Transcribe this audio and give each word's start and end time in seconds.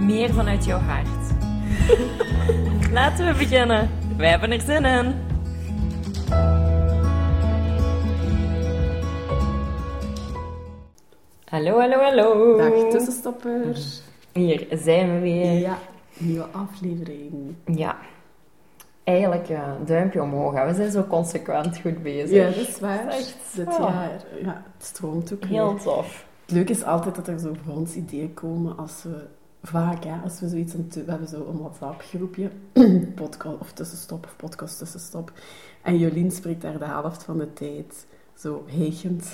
meer 0.00 0.32
vanuit 0.34 0.64
jouw 0.64 0.78
hart. 0.78 1.08
Laten 2.92 3.26
we 3.26 3.34
beginnen. 3.38 3.90
Wij 4.16 4.28
hebben 4.30 4.50
er 4.52 4.60
zin 4.60 4.84
in. 4.84 5.14
Hallo, 11.44 11.78
hallo, 11.80 11.98
hallo. 12.00 12.56
Dag 12.56 12.90
tussenstopper. 12.90 13.76
Hier 14.32 14.66
zijn 14.70 15.14
we 15.14 15.20
weer. 15.20 15.52
Ja, 15.52 15.78
nieuwe 16.18 16.44
aflevering. 16.52 17.54
Ja. 17.64 17.96
Eigenlijk, 19.04 19.46
ja, 19.46 19.76
duimpje 19.84 20.22
omhoog. 20.22 20.54
hè. 20.54 20.66
We 20.66 20.74
zijn 20.74 20.90
zo 20.90 21.02
consequent 21.04 21.78
goed 21.80 22.02
bezig. 22.02 22.30
Ja, 22.30 22.44
dat 22.46 22.68
is 22.68 22.80
waar. 22.80 23.06
Echt 23.08 23.36
Dit 23.54 23.76
jaar, 23.78 24.10
ja, 24.42 24.62
het 24.76 24.86
stroomt 24.86 25.32
ook 25.32 25.44
Heel 25.44 25.72
weer. 25.72 25.82
tof. 25.82 26.26
Het 26.42 26.50
leuke 26.56 26.72
is 26.72 26.84
altijd 26.84 27.14
dat 27.14 27.28
er 27.28 27.38
zo 27.38 27.52
voor 27.64 27.74
ons 27.74 27.94
ideeën 27.94 28.34
komen 28.34 28.76
als 28.78 29.02
we 29.02 29.26
vaak, 29.62 30.04
hè, 30.04 30.16
als 30.24 30.40
we 30.40 30.48
zoiets 30.48 30.74
aan 30.74 30.80
het 30.80 30.92
doen- 30.92 31.04
we 31.04 31.10
hebben 31.10 31.28
zo 31.28 31.46
een 31.48 31.58
WhatsApp-groepje, 31.58 32.50
podcast 33.14 33.58
of 33.60 33.72
tussenstop 33.72 34.24
of 34.24 34.36
podcast 34.36 34.78
tussenstop. 34.78 35.32
En 35.82 35.98
Jolien 35.98 36.30
spreekt 36.30 36.62
daar 36.62 36.78
de 36.78 36.84
helft 36.84 37.22
van 37.22 37.38
de 37.38 37.52
tijd 37.52 38.06
zo 38.34 38.64
hegend 38.66 39.24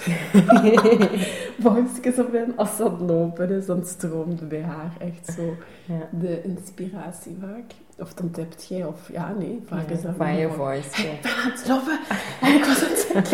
voices 1.63 2.19
op 2.19 2.35
in. 2.35 2.57
Als 2.57 2.79
het 2.79 3.01
lopen 3.01 3.51
is, 3.51 3.67
dan 3.67 3.85
stroomt 3.87 4.49
bij 4.49 4.63
haar 4.63 4.97
echt 4.99 5.35
zo 5.35 5.57
Ja. 5.87 6.09
de 6.21 6.43
inspiratie 6.43 7.37
vaak. 7.41 7.73
Of 7.99 8.13
dan 8.15 8.31
tipt 8.31 8.67
jij, 8.69 8.85
of 8.85 8.99
ja, 9.13 9.35
nee, 9.39 9.63
vaak 9.69 9.89
is 9.91 10.03
dat 10.03 10.13
Van 10.17 10.37
je 10.37 10.51
voice. 10.51 11.03
ja. 11.03 11.09
ik 11.13 11.21
ben 11.23 11.33
aan 11.33 11.51
het 11.51 11.69
lopen 11.69 12.01
en 12.41 12.55
ik 12.55 12.65
was 12.65 12.83
aan 12.83 12.89
het. 12.91 13.33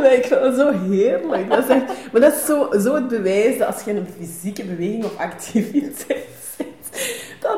Nee, 0.00 0.16
ik 0.20 0.24
vind 0.24 0.40
dat 0.40 0.54
zo 0.54 0.70
heerlijk. 0.88 1.48
Dat 1.50 1.64
is 1.64 1.68
echt, 1.70 2.12
maar 2.12 2.20
dat 2.20 2.32
is 2.34 2.44
zo, 2.46 2.68
zo 2.80 2.94
het 2.94 3.08
bewijs 3.08 3.58
dat 3.58 3.74
als 3.74 3.84
je 3.84 3.90
in 3.90 3.96
een 3.96 4.06
fysieke 4.18 4.64
beweging 4.64 5.04
of 5.04 5.16
activiteit 5.18 6.28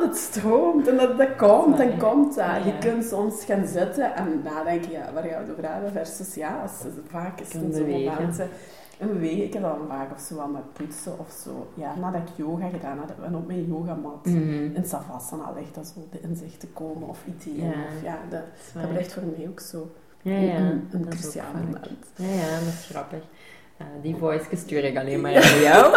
dat 0.02 0.10
het 0.10 0.18
stroomt 0.18 0.88
en 0.88 0.96
dat 0.96 1.18
dat 1.18 1.36
komt 1.36 1.80
en 1.80 1.98
komt 1.98 2.34
dat. 2.34 2.64
Je 2.64 2.78
kunt 2.80 3.04
soms 3.04 3.44
gaan 3.44 3.66
zitten 3.66 4.14
en 4.14 4.40
nadenken, 4.44 4.90
ja, 4.90 5.12
waar 5.12 5.22
gaan 5.22 5.44
we 5.46 5.52
over 5.52 5.72
hebben, 5.72 5.92
versus 5.92 6.34
ja, 6.34 6.60
als, 6.62 6.72
vaak 7.08 7.40
is 7.40 7.52
het 7.52 7.74
zo'n 7.74 7.90
momenten. 7.90 8.48
En 8.98 9.08
bewegen, 9.08 9.44
ik 9.44 9.52
heb 9.52 9.62
dan 9.62 9.78
vaak 9.88 10.12
of 10.12 10.20
zo 10.20 10.38
aan 10.40 10.52
met 10.52 10.72
poetsen 10.72 11.18
of 11.18 11.36
zo. 11.44 11.66
Ja, 11.74 11.94
nadat 11.94 12.20
ik 12.20 12.28
yoga 12.36 12.68
gedaan 12.68 12.98
had 12.98 13.10
en 13.26 13.36
op 13.36 13.46
mijn 13.46 13.66
yogamat 13.66 14.24
Mhm. 14.26 14.74
in 14.74 14.84
Savasana 14.84 15.52
ligt 15.56 15.74
dat 15.74 15.86
zo 15.94 16.06
de 16.10 16.20
inzichten 16.20 16.72
komen 16.72 17.08
of 17.08 17.18
ideeën. 17.26 17.64
Ja. 17.68 17.70
Of, 17.72 18.02
ja, 18.02 18.18
dat, 18.30 18.88
blijft 18.90 19.12
voor 19.12 19.22
mij 19.36 19.48
ook 19.48 19.60
zo 19.60 19.90
Ja, 20.22 20.36
ja. 20.38 20.56
een, 20.56 20.88
een 20.90 21.06
cruciaal 21.08 21.52
moment. 21.54 21.86
Ja, 22.16 22.26
ja, 22.26 22.58
dat 22.58 22.68
is 22.68 22.86
grappig. 22.90 23.22
Ja, 23.82 24.00
die 24.02 24.16
voice 24.16 24.56
stuur 24.56 24.84
ik 24.84 24.98
alleen 24.98 25.20
maar 25.20 25.34
aan 25.34 25.60
jou. 25.60 25.96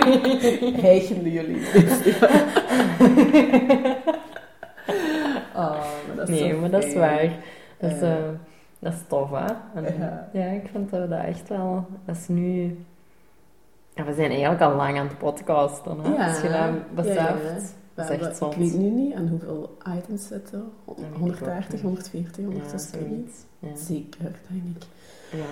Hijgende 0.86 1.32
jullie. 1.32 1.56
oh, 5.54 5.78
maar 6.06 6.16
dat 6.16 6.28
is 6.28 6.40
nee, 6.40 6.54
maar 6.54 6.70
dat 6.70 6.84
is 6.84 6.94
waar. 6.94 7.30
Dat 7.78 7.90
is, 7.90 8.00
Ja. 8.00 8.16
eh, 8.16 8.22
dat 8.78 8.92
is 8.92 8.98
tof, 9.08 9.30
hè? 9.30 9.44
En, 9.74 9.98
Ja. 9.98 10.28
ja. 10.32 10.44
ik 10.46 10.68
vind 10.72 10.90
dat, 10.90 11.10
dat 11.10 11.24
echt 11.24 11.48
wel... 11.48 11.86
Dat 12.04 12.16
is 12.16 12.28
nu... 12.28 12.78
Ja, 13.94 14.04
we 14.04 14.12
zijn 14.14 14.30
eigenlijk 14.30 14.60
al 14.60 14.74
lang 14.74 14.98
aan 14.98 15.06
het 15.06 15.18
podcasten, 15.18 15.98
hè? 16.02 16.14
Ja. 16.14 16.28
Als 16.28 16.40
je 16.40 16.48
dat 16.48 16.94
beseft. 16.94 17.74
Dat 17.94 18.10
is 18.10 18.16
We 18.18 18.26
echt 18.26 18.36
zot. 18.36 18.52
Ik 18.52 18.58
weet 18.58 18.74
nu 18.78 18.88
niet 18.90 19.14
aan 19.14 19.28
hoeveel 19.28 19.76
items 19.96 20.26
zitten. 20.26 20.64
weet 20.86 20.96
ik 20.98 21.04
ook 21.12 21.18
130, 21.18 21.72
niet. 21.72 21.82
140, 21.82 22.36
Ja, 22.36 22.44
160. 22.44 23.00
zoiets. 23.00 23.36
Ja. 23.58 23.68
Zeker, 23.76 24.30
denk 24.48 24.62
ik. 24.76 24.82
Ja. 25.30 25.44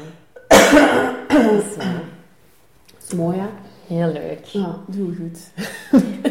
Dat 1.43 1.53
is, 1.53 1.75
Dat 1.77 3.03
is 3.09 3.15
mooi, 3.15 3.39
hè? 3.39 3.47
heel 3.87 4.13
leuk. 4.13 4.45
Ja, 4.45 4.77
doe 4.87 5.15
goed. 5.17 5.51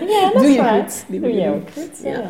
Ja, 0.10 0.32
dat 0.32 0.34
Doe 0.42 0.48
is 0.48 0.56
je 0.56 0.62
waar. 0.62 0.80
goed, 0.82 1.06
Doe 1.22 1.34
je 1.34 1.50
ook 1.50 1.70
goed, 1.72 2.00
Ja. 2.04 2.12
ja. 2.12 2.22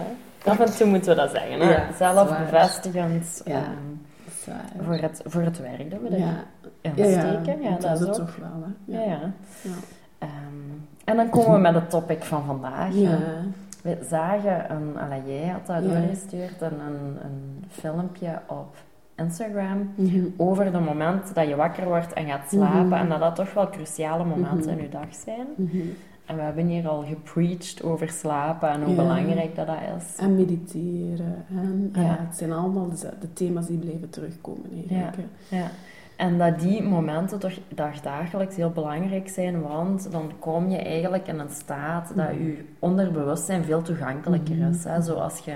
Af 0.45 0.59
en 0.59 0.75
toe 0.75 0.87
moeten 0.87 1.09
we 1.09 1.15
dat 1.21 1.31
zeggen, 1.31 1.59
hè? 1.59 1.71
Ja, 1.71 1.87
Zelfbevestigend 1.97 3.41
Ja. 3.45 3.53
ehm, 3.55 4.83
voor, 4.83 4.95
het, 4.95 5.21
voor 5.25 5.41
het 5.41 5.59
werk 5.59 5.91
dat 5.91 5.99
we 6.01 6.07
erin 6.09 6.27
Ja, 6.95 7.19
steken. 7.19 7.61
Ja, 7.61 7.77
dat 7.77 8.01
is 8.01 8.07
ook. 8.07 8.13
toch 8.13 8.35
wel, 8.35 8.63
hè? 8.65 8.97
Ja, 8.97 9.03
ja. 9.11 9.19
Ja. 9.61 9.71
Ehm, 10.17 10.31
en 11.05 11.15
dan 11.15 11.29
komen 11.29 11.51
we 11.53 11.59
met 11.59 11.73
het 11.73 11.89
topic 11.89 12.23
van 12.23 12.43
vandaag. 12.45 12.93
Ja. 12.93 13.17
We 13.81 13.97
zagen, 14.09 14.71
een, 14.71 14.93
jij 15.25 15.47
had 15.47 15.65
dat 15.67 15.83
doorgestuurd, 15.83 16.61
een, 16.61 16.79
een, 16.79 17.17
een 17.23 17.65
filmpje 17.69 18.39
op 18.47 18.75
Instagram 19.17 19.89
Mhm. 19.95 20.23
over 20.37 20.71
de 20.71 20.79
moment 20.79 21.35
dat 21.35 21.47
je 21.47 21.55
wakker 21.55 21.85
wordt 21.85 22.13
en 22.13 22.25
gaat 22.27 22.49
slapen 22.49 22.85
Mhm. 22.85 22.93
en 22.93 23.09
dat 23.09 23.19
dat 23.19 23.35
toch 23.35 23.53
wel 23.53 23.69
cruciale 23.69 24.25
momenten 24.25 24.69
Mhm. 24.71 24.77
in 24.77 24.81
je 24.83 24.89
dag 24.89 25.13
zijn. 25.25 25.47
En 26.25 26.35
we 26.35 26.41
hebben 26.41 26.67
hier 26.67 26.87
al 26.87 27.03
gepreached 27.03 27.83
over 27.83 28.09
slapen 28.09 28.69
en 28.69 28.81
hoe 28.83 28.95
Ja. 28.95 29.01
belangrijk 29.01 29.55
dat, 29.55 29.67
dat 29.67 29.75
is. 29.97 30.15
En 30.17 30.35
mediteren. 30.35 31.45
En, 31.55 31.89
ja. 31.93 32.01
Ja. 32.01 32.17
het 32.27 32.37
zijn 32.37 32.51
allemaal 32.51 32.89
de, 32.89 33.09
de 33.19 33.33
thema's 33.33 33.67
die 33.67 33.77
blijven 33.77 34.09
terugkomen 34.09 34.69
eigenlijk. 34.89 35.15
hè. 35.49 35.57
Ja. 35.57 35.67
En 36.15 36.37
dat 36.37 36.59
die 36.59 36.83
momenten 36.83 37.39
toch 37.39 37.53
dagdagelijks 37.75 38.55
heel 38.55 38.69
belangrijk 38.69 39.29
zijn, 39.29 39.61
want 39.61 40.11
dan 40.11 40.31
kom 40.39 40.69
je 40.69 40.77
eigenlijk 40.77 41.27
in 41.27 41.39
een 41.39 41.49
staat 41.49 42.11
dat 42.15 42.29
je 42.29 42.63
onderbewustzijn 42.79 43.63
veel 43.63 43.81
toegankelijker 43.81 44.67
is. 44.69 44.83
Hè? 44.83 45.01
Zoals 45.01 45.39
je, 45.39 45.53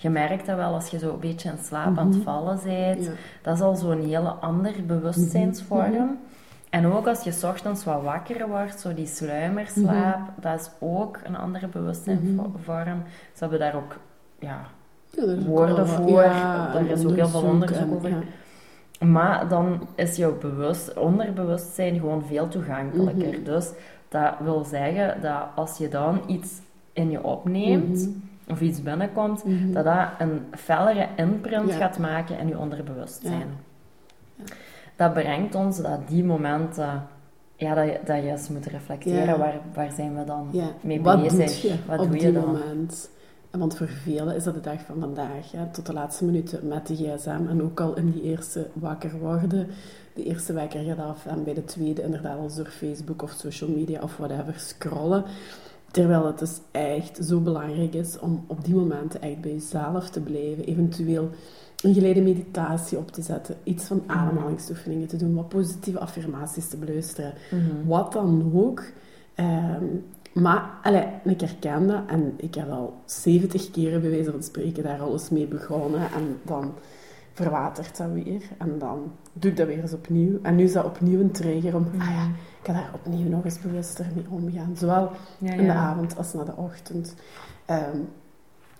je 0.00 0.10
merkt 0.10 0.46
dat 0.46 0.56
wel 0.56 0.74
als 0.74 0.88
je 0.88 0.98
zo 0.98 1.12
een 1.12 1.20
beetje 1.20 1.48
in 1.50 1.58
slaap 1.62 1.98
aan 1.98 2.06
het 2.06 2.14
Mhm. 2.16 2.24
vallen 2.24 2.58
bent. 2.64 3.04
Ja. 3.04 3.10
Dat 3.42 3.54
is 3.56 3.60
al 3.62 3.76
zo'n 3.76 4.00
hele 4.04 4.28
andere 4.30 4.82
bewustzijnsvorm. 4.82 5.90
Mhm. 5.92 6.02
En 6.70 6.86
ook 6.86 7.06
als 7.06 7.22
je 7.24 7.30
's 7.32 7.44
ochtends 7.44 7.84
wat 7.84 8.02
wakker 8.02 8.48
wordt, 8.48 8.80
zo 8.80 8.94
die 8.94 9.06
sluimerslaap, 9.06 10.20
dat 10.40 10.60
is 10.60 10.70
ook 10.78 11.18
een 11.24 11.36
andere 11.36 11.66
bewustzijnsvorm. 11.68 13.02
Ze 13.32 13.38
hebben 13.38 13.58
daar 13.58 13.74
ook 13.74 13.96
ja, 14.38 14.60
ook 15.18 15.40
woorden 15.46 15.88
voor. 15.88 16.22
ja, 16.22 16.72
Daar 16.72 16.86
is 16.86 17.04
ook 17.06 17.14
heel 17.16 17.28
veel 17.28 17.42
onderzoek 17.42 17.94
over. 17.94 18.12
Maar 19.06 19.48
dan 19.48 19.86
is 19.94 20.16
jouw 20.16 20.38
bewust, 20.38 20.94
onderbewustzijn 20.98 21.98
gewoon 21.98 22.24
veel 22.24 22.48
toegankelijker. 22.48 23.28
Mhm. 23.32 23.44
Dus 23.44 23.70
dat 24.08 24.34
wil 24.40 24.64
zeggen 24.64 25.20
dat 25.22 25.42
als 25.54 25.78
je 25.78 25.88
dan 25.88 26.20
iets 26.26 26.60
in 26.92 27.10
je 27.10 27.22
opneemt, 27.24 27.98
Mhm. 27.98 28.08
Of 28.50 28.60
iets 28.60 28.82
binnenkomt, 28.82 29.44
Mhm. 29.44 29.72
dat 29.72 29.84
dat 29.84 30.08
een 30.18 30.40
fellere 30.56 31.08
imprint 31.16 31.68
Ja. 31.70 31.76
gaat 31.76 31.98
maken 31.98 32.38
in 32.38 32.48
je 32.48 32.58
onderbewustzijn. 32.58 33.46
Ja. 34.36 34.44
Dat 34.96 35.12
brengt 35.12 35.54
ons 35.54 35.82
dat 35.82 36.08
die 36.08 36.24
momenten, 36.24 37.02
ja, 37.56 37.74
dat 37.74 37.84
je, 37.86 38.00
dat 38.04 38.16
je 38.22 38.28
eens 38.30 38.48
moet 38.48 38.66
reflecteren, 38.66 39.38
waar, 39.38 39.60
waar 39.74 39.92
zijn 39.92 40.16
we 40.16 40.24
dan 40.24 40.48
mee 40.80 41.00
Wat 41.02 41.22
bezig? 41.22 41.60
doe 41.60 41.70
je 41.70 41.76
Wat 41.86 41.98
op 41.98 42.04
doe 42.10 42.16
die 42.18 42.26
je 42.26 42.32
dan? 42.32 42.44
moment? 42.46 43.10
En 43.50 43.58
Want 43.58 43.76
voor 43.76 43.88
velen 43.88 44.34
is 44.36 44.44
dat 44.44 44.54
de 44.54 44.60
dag 44.60 44.80
van 44.80 45.00
vandaag. 45.00 45.50
Tot 45.72 45.86
de 45.86 45.92
laatste 45.92 46.24
minuten 46.24 46.68
met 46.68 46.86
de 46.86 46.94
gsm. 46.96 47.40
En 47.48 47.62
ook 47.62 47.80
al 47.80 47.96
in 47.96 48.10
die 48.10 48.22
eerste 48.22 48.66
wakker 48.72 49.18
worden. 49.18 49.66
De 50.14 50.24
eerste 50.24 50.52
wekker 50.52 50.84
gaat 50.84 50.98
af. 50.98 51.26
En 51.26 51.44
bij 51.44 51.54
de 51.54 51.64
tweede 51.64 52.02
inderdaad 52.02 52.38
al 52.38 52.50
door 52.56 52.66
Facebook 52.66 53.22
of 53.22 53.30
social 53.30 53.70
media 53.70 54.00
of 54.02 54.16
whatever 54.16 54.52
scrollen. 54.56 55.24
Terwijl 55.90 56.26
het 56.26 56.38
dus 56.38 56.60
echt 56.70 57.18
zo 57.22 57.40
belangrijk 57.40 57.94
is 57.94 58.18
om 58.18 58.44
op 58.46 58.64
die 58.64 58.74
momenten 58.74 59.22
echt 59.22 59.40
bij 59.40 59.52
jezelf 59.52 60.10
te 60.10 60.20
blijven. 60.20 60.64
Eventueel 60.64 61.30
een 61.82 61.94
geleide 61.94 62.20
meditatie 62.20 62.98
op 62.98 63.10
te 63.10 63.22
zetten. 63.22 63.56
Iets 63.62 63.84
van 63.84 64.02
ademhalingsoefeningen 64.06 65.08
te 65.08 65.16
doen. 65.16 65.34
Wat 65.34 65.48
positieve 65.48 65.98
affirmaties 65.98 66.68
te 66.68 66.76
beluisteren. 66.76 67.34
Mhm. 67.50 67.88
Wat 67.88 68.12
dan 68.12 68.52
ook. 68.54 68.82
Ehm, 69.34 69.84
maar 70.32 70.70
allee, 70.82 71.06
ik 71.24 71.40
herken 71.40 71.86
dat 71.86 72.02
en 72.06 72.34
ik 72.36 72.54
heb 72.54 72.70
al 72.70 72.94
70 73.04 73.70
keren 73.70 74.00
bij 74.00 74.10
wijze 74.10 74.30
van 74.30 74.42
spreken 74.42 74.82
daar 74.82 75.00
al 75.00 75.12
eens 75.12 75.30
mee 75.30 75.46
begonnen. 75.46 76.00
En 76.00 76.36
dan 76.42 76.72
verwatert 77.42 77.96
dat 77.96 78.10
weer. 78.12 78.42
En 78.58 78.78
dan 78.78 79.12
doe 79.32 79.50
ik 79.50 79.56
dat 79.56 79.66
weer 79.66 79.80
eens 79.80 79.92
opnieuw. 79.92 80.38
En 80.42 80.56
nu 80.56 80.64
is 80.64 80.72
dat 80.72 80.84
opnieuw 80.84 81.20
een 81.20 81.30
trigger 81.30 81.76
om... 81.76 81.86
Ah 81.98 82.06
ja, 82.10 82.24
ik 82.60 82.66
ga 82.66 82.72
daar 82.72 82.90
opnieuw 82.94 83.28
nog 83.28 83.44
eens 83.44 83.60
bewuster 83.60 84.06
mee 84.14 84.24
omgaan. 84.30 84.76
Zowel 84.76 85.10
Ja, 85.38 85.52
in 85.52 85.66
de 85.66 85.72
avond 85.72 86.16
als 86.16 86.32
na 86.32 86.44
de 86.44 86.56
ochtend. 86.56 87.14
Ehm, 87.66 87.98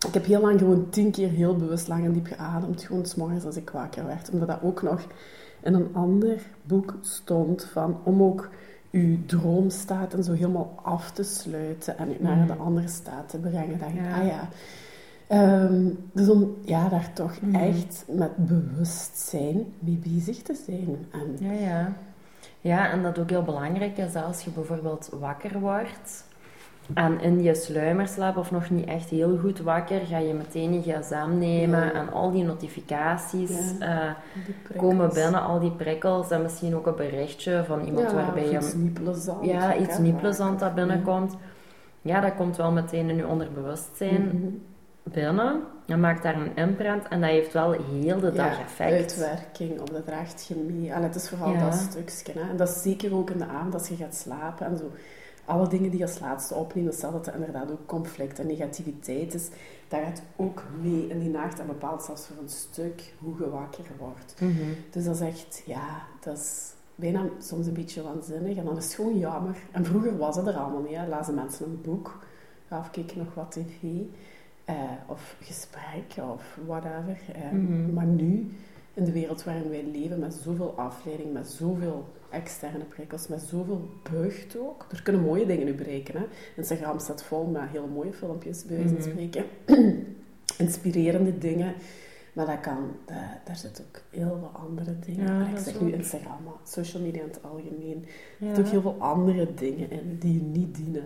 ik 0.07 0.15
heb 0.15 0.25
heel 0.25 0.41
lang 0.41 0.59
gewoon 0.59 0.89
tien 0.91 1.11
keer 1.11 1.29
heel 1.31 1.57
bewust 1.57 1.89
lang 1.89 2.05
en 2.05 2.13
diep 2.13 2.27
geademd. 2.27 2.83
Gewoon 2.83 3.07
s'morgens 3.07 3.45
als 3.45 3.57
ik 3.57 3.71
wakker 3.71 4.07
werd. 4.07 4.31
Omdat 4.31 4.49
dat 4.49 4.63
ook 4.63 4.83
nog 4.83 5.07
in 5.63 5.75
een 5.75 5.89
ander 5.95 6.41
boek 6.63 6.95
stond 7.01 7.65
van... 7.65 7.99
Om 8.05 8.23
ook 8.23 8.49
je 8.91 9.25
droomstaat 9.27 10.15
en 10.15 10.25
zo 10.25 10.33
helemaal 10.33 10.73
af 10.83 11.11
te 11.11 11.23
sluiten 11.23 11.99
en 11.99 12.09
naar 12.21 12.47
de 12.47 12.53
Mhm. 12.53 12.63
andere 12.63 12.89
staat 12.89 13.29
te 13.29 13.39
brengen. 13.39 13.79
Dat 13.79 13.89
je, 13.93 14.03
Ja. 14.03 14.21
ah 14.21 14.27
ja. 14.27 14.49
Ehm, 15.29 15.89
dus 16.13 16.29
om 16.29 16.57
ja, 16.65 16.89
daar 16.89 17.11
toch 17.13 17.41
Mhm. 17.41 17.55
echt 17.55 18.05
met 18.09 18.31
bewustzijn 18.37 19.67
mee 19.79 20.01
bezig 20.05 20.43
te 20.43 20.55
zijn. 20.67 21.07
En, 21.13 21.49
Ja, 21.49 21.53
ja. 21.69 21.93
Ja, 22.61 22.91
en 22.91 23.03
dat 23.03 23.19
ook 23.19 23.31
heel 23.31 23.43
belangrijk 23.43 23.97
is 23.99 24.13
dat 24.13 24.25
als 24.25 24.43
je 24.45 24.51
bijvoorbeeld 24.51 25.09
wakker 25.21 25.61
wordt 25.61 26.25
en 26.95 27.21
in 27.21 27.43
je 27.43 27.55
sluimerslaap 27.55 28.37
of 28.37 28.51
nog 28.51 28.71
niet 28.71 28.87
echt 28.87 29.09
heel 29.11 29.39
goed 29.39 29.59
wakker, 29.61 30.01
ga 30.01 30.19
je 30.19 30.35
meteen 30.35 30.73
je 30.73 30.81
gsm 30.81 31.39
nemen 31.39 31.85
Ja. 31.85 31.93
en 31.93 32.13
al 32.13 32.31
die 32.31 32.45
notificaties 32.45 33.73
Ja. 33.79 34.09
eh, 34.09 34.15
die 34.47 34.77
komen 34.77 35.13
binnen, 35.15 35.43
al 35.43 35.61
die 35.61 35.71
prikkels 35.71 36.31
en 36.31 36.43
misschien 36.43 36.75
ook 36.77 36.87
een 36.87 36.97
berichtje 36.97 37.65
van 37.67 37.81
iemand 37.85 38.11
ja, 38.11 38.15
waarbij 38.17 38.51
je 38.51 38.57
iets 38.57 38.75
niet 38.75 38.95
plezant. 38.95 39.45
ja, 39.45 39.77
iets 39.77 39.99
niet 39.99 40.17
plezant 40.17 40.59
dat 40.59 40.75
binnenkomt. 40.75 41.37
Ja, 42.03 42.21
dat 42.21 42.35
komt 42.35 42.57
wel 42.57 42.73
meteen 42.73 43.09
in 43.11 43.17
je 43.17 43.27
onderbewustzijn 43.27 44.23
Mhm. 44.23 44.47
Binnen. 45.13 45.61
Je 45.85 45.97
maakt 45.97 46.23
daar 46.23 46.37
een 46.41 46.57
imprint 46.57 47.09
en 47.09 47.21
dat 47.21 47.31
heeft 47.31 47.53
wel 47.53 47.73
heel 47.73 48.21
de 48.21 48.33
dag 48.33 48.57
Ja, 48.57 48.63
effect. 48.65 48.93
uitwerking 48.93 49.81
op 49.81 49.91
dat 49.91 50.05
draagt 50.07 50.47
je 50.47 50.55
mee. 50.55 50.91
Het 50.93 51.15
is 51.15 51.29
vooral 51.29 51.53
Ja. 51.53 51.65
dat 51.71 51.75
stukje. 51.75 52.41
Hè. 52.41 52.51
En 52.51 52.57
dat 52.57 52.69
is 52.69 52.83
zeker 52.83 53.15
ook 53.15 53.31
in 53.31 53.39
de 53.39 53.47
avond 53.47 53.75
als 53.75 53.89
je 53.89 53.97
gaat 53.97 54.15
slapen 54.15 54.67
en 54.67 54.79
zo. 54.79 54.91
Alle 55.45 55.69
dingen 55.69 55.91
die 55.91 55.99
je 55.99 56.05
als 56.07 56.19
laatste 56.21 56.55
opneemt, 56.55 56.95
stel 56.95 57.13
dat 57.13 57.27
er 57.27 57.35
inderdaad 57.35 57.71
ook 57.71 57.87
conflict 57.87 58.39
en 58.39 58.47
negativiteit 58.47 59.35
is, 59.35 59.49
dat 59.89 60.01
gaat 60.05 60.23
ook 60.37 60.63
mee 60.81 61.07
in 61.09 61.19
die 61.19 61.29
nacht 61.31 61.61
en 61.61 61.67
bepaalt 61.67 62.03
zelfs 62.03 62.27
voor 62.27 62.43
een 62.43 62.49
stuk 62.49 63.13
hoe 63.19 63.35
je 63.39 63.51
wakker 63.51 63.85
wordt. 63.99 64.35
Mhm. 64.41 64.53
Dus 64.91 65.05
dat 65.05 65.15
is 65.15 65.21
echt, 65.21 65.63
ja, 65.67 66.03
dat 66.21 66.37
is 66.37 66.73
bijna 66.95 67.23
soms 67.39 67.67
een 67.67 67.73
beetje 67.73 68.03
waanzinnig 68.03 68.57
en 68.57 68.65
dan 68.65 68.77
is 68.77 68.85
het 68.85 68.95
gewoon 68.95 69.19
jammer. 69.19 69.57
En 69.73 69.85
vroeger 69.85 70.17
was 70.17 70.37
het 70.37 70.47
er 70.47 70.57
allemaal 70.57 70.83
niet, 70.83 70.97
hè. 70.97 71.07
lazen 71.07 71.35
mensen 71.35 71.65
een 71.67 71.81
boek, 71.83 72.19
of 72.71 72.91
keken 72.91 73.19
nog 73.19 73.35
wat 73.35 73.51
tv, 73.53 73.83
eh, 74.69 74.75
of 75.07 75.37
gesprekken 75.41 76.33
of 76.33 76.59
whatever. 76.67 77.19
Eh, 77.35 77.51
Mhm. 77.51 77.93
Maar 77.93 78.07
nu, 78.07 78.51
in 78.95 79.05
de 79.05 79.13
wereld 79.13 79.45
waarin 79.45 79.69
wij 79.71 79.85
leven, 79.93 80.19
met 80.19 80.35
zoveel 80.35 80.75
afleiding, 80.77 81.33
met 81.33 81.49
zoveel 81.49 82.05
externe 82.31 82.85
prikkels, 82.85 83.29
met 83.29 83.41
zoveel 83.43 83.89
buigt 84.13 84.59
ook. 84.59 84.87
Er 84.91 85.03
kunnen 85.03 85.23
mooie 85.23 85.47
dingen 85.47 85.65
nu 85.67 85.75
bereiken. 85.75 86.21
Hè? 86.21 86.27
Instagram 86.57 86.99
staat 86.99 87.23
vol 87.23 87.45
met 87.47 87.63
heel 87.71 87.87
mooie 87.87 88.13
filmpjes, 88.13 88.65
bij 88.65 88.77
wijze 88.77 88.95
van 88.95 89.03
Mhm. 89.03 89.11
spreken. 89.11 89.45
Inspirerende 90.59 91.39
dingen. 91.39 91.75
Maar 92.33 92.47
dat 92.47 92.61
kan, 92.61 92.79
daar 93.45 93.57
zitten 93.57 93.85
ook 93.89 94.01
heel 94.11 94.39
veel 94.39 94.51
andere 94.63 94.99
dingen. 94.99 95.27
Ja, 95.27 95.49
ik 95.49 95.59
zeg 95.59 95.81
nu 95.81 95.93
Instagram, 95.93 96.43
maar 96.45 96.53
social 96.65 97.03
media 97.03 97.23
in 97.23 97.29
het 97.29 97.43
algemeen. 97.43 98.05
Er 98.41 98.47
zitten 98.47 98.65
ook 98.65 98.71
heel 98.71 98.81
veel 98.81 98.97
andere 98.99 99.55
dingen 99.55 99.91
in 99.91 100.17
die 100.19 100.35
je 100.35 100.41
niet 100.41 100.75
dienen. 100.75 101.05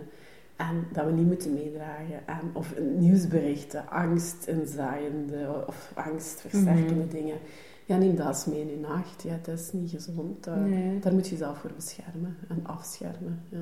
En 0.55 0.87
dat 0.91 1.05
we 1.05 1.11
niet 1.11 1.25
moeten 1.27 1.53
meedragen. 1.53 2.27
En, 2.27 2.49
of 2.53 2.73
nieuwsberichten, 2.97 3.89
angst 3.89 4.47
inzaaiende 4.47 5.63
of 5.67 5.91
angstversterkende 5.95 6.93
Mhm. 6.93 7.09
dingen. 7.09 7.37
Ja, 7.85 7.97
neem 7.97 8.15
dat 8.15 8.27
eens 8.27 8.45
mee 8.45 8.61
in 8.61 8.69
je 8.69 8.79
nacht. 8.79 9.23
Ja, 9.23 9.39
dat 9.43 9.59
is 9.59 9.71
niet 9.73 9.89
gezond. 9.89 10.47
Nee. 10.65 10.99
Daar 10.99 11.13
moet 11.13 11.25
je 11.25 11.31
jezelf 11.31 11.57
voor 11.57 11.71
beschermen 11.75 12.37
en 12.49 12.59
afschermen. 12.65 13.43
Ja. 13.49 13.57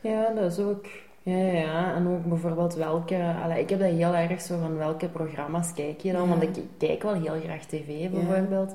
Ja, 0.00 0.32
dat 0.34 0.52
is 0.52 0.58
ook. 0.58 0.86
Ja, 1.22 1.36
ja. 1.36 1.94
En 1.94 2.08
ook 2.08 2.24
bijvoorbeeld 2.24 2.74
welke. 2.74 3.34
Allee, 3.42 3.60
ik 3.60 3.70
heb 3.70 3.78
dat 3.78 3.88
heel 3.90 4.14
erg 4.14 4.40
zo 4.40 4.58
van 4.58 4.76
welke 4.76 5.08
programma's 5.08 5.72
kijk 5.72 6.00
je 6.00 6.12
dan? 6.12 6.22
Ja. 6.22 6.28
Want 6.28 6.42
ik 6.42 6.64
kijk 6.78 7.02
wel 7.02 7.14
heel 7.14 7.40
graag 7.40 7.64
tv 7.64 8.10
bijvoorbeeld. 8.10 8.74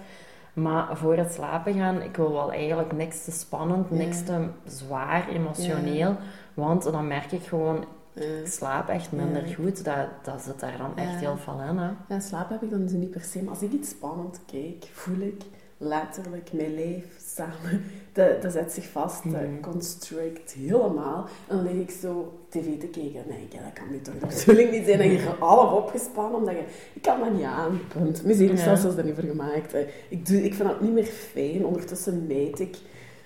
Maar 0.53 0.97
voor 0.97 1.17
het 1.17 1.31
slapen 1.31 1.73
gaan, 1.73 2.01
ik 2.01 2.15
wil 2.15 2.31
wel 2.33 2.51
eigenlijk 2.51 2.91
niks 2.91 3.23
te 3.23 3.31
spannend, 3.31 3.91
niks 3.91 4.23
te 4.23 4.47
zwaar, 4.65 5.29
emotioneel. 5.29 6.15
Want 6.59 6.83
dan 6.83 7.07
merk 7.07 7.31
ik 7.31 7.43
gewoon, 7.43 7.85
Eh, 8.13 8.39
ik 8.39 8.47
slaap 8.47 8.89
echt 8.89 9.11
minder 9.11 9.47
Ja. 9.47 9.53
goed. 9.55 9.83
Dat, 9.85 10.07
dat 10.23 10.41
zit 10.41 10.59
daar 10.59 10.77
dan 10.77 10.97
echt 10.97 11.11
Ja. 11.11 11.17
heel 11.17 11.37
veel 11.37 11.59
in. 11.69 11.77
Hè. 11.77 11.89
ja, 12.09 12.19
slaap 12.19 12.49
heb 12.49 12.61
ik 12.63 12.69
dan 12.69 12.81
dus 12.81 12.91
niet 12.91 13.11
per 13.11 13.21
se. 13.21 13.41
Maar 13.43 13.53
als 13.53 13.61
ik 13.61 13.71
iets 13.71 13.89
spannend 13.89 14.39
kijk, 14.45 14.85
voel 14.93 15.19
ik 15.19 15.41
letterlijk 15.77 16.53
mijn 16.53 16.73
lijf 16.75 17.05
samen. 17.35 17.83
Dat, 18.13 18.41
dat 18.41 18.51
zet 18.51 18.71
zich 18.71 18.85
vast, 18.89 19.23
dat 19.23 19.41
Mhm. 19.41 19.59
constrict 19.61 20.51
helemaal. 20.51 21.27
En 21.47 21.55
dan 21.55 21.65
lig 21.65 21.81
ik 21.81 21.91
zo 21.91 22.33
tv 22.49 22.79
te 22.79 22.87
kijken 22.87 23.23
ja, 23.49 23.61
dat 23.63 23.73
kan 23.73 23.91
niet 23.91 24.03
toch 24.03 24.13
de 24.19 24.25
bedoeling 24.45 24.71
niet 24.71 24.85
zijn. 24.85 24.97
dat 24.97 25.07
je 25.07 25.17
er 25.17 25.35
half 25.39 25.71
opgespannen, 25.73 26.39
omdat 26.39 26.53
je, 26.55 26.63
ik 26.93 27.01
kan 27.01 27.19
dat 27.19 27.33
niet 27.33 27.43
aan, 27.43 27.79
punt. 27.87 28.23
Mijn 28.23 28.37
zenuwstelsel 28.37 28.89
is 28.91 28.95
er 28.97 29.03
niet 29.05 29.15
voor 29.15 29.23
gemaakt. 29.29 29.71
hè. 29.71 29.87
Ik, 30.09 30.25
doe, 30.25 30.43
ik 30.43 30.53
vind 30.53 30.69
dat 30.69 30.81
niet 30.81 30.93
meer 30.93 31.05
fijn. 31.05 31.65
Ondertussen 31.65 32.27
meet 32.27 32.59
ik 32.59 32.77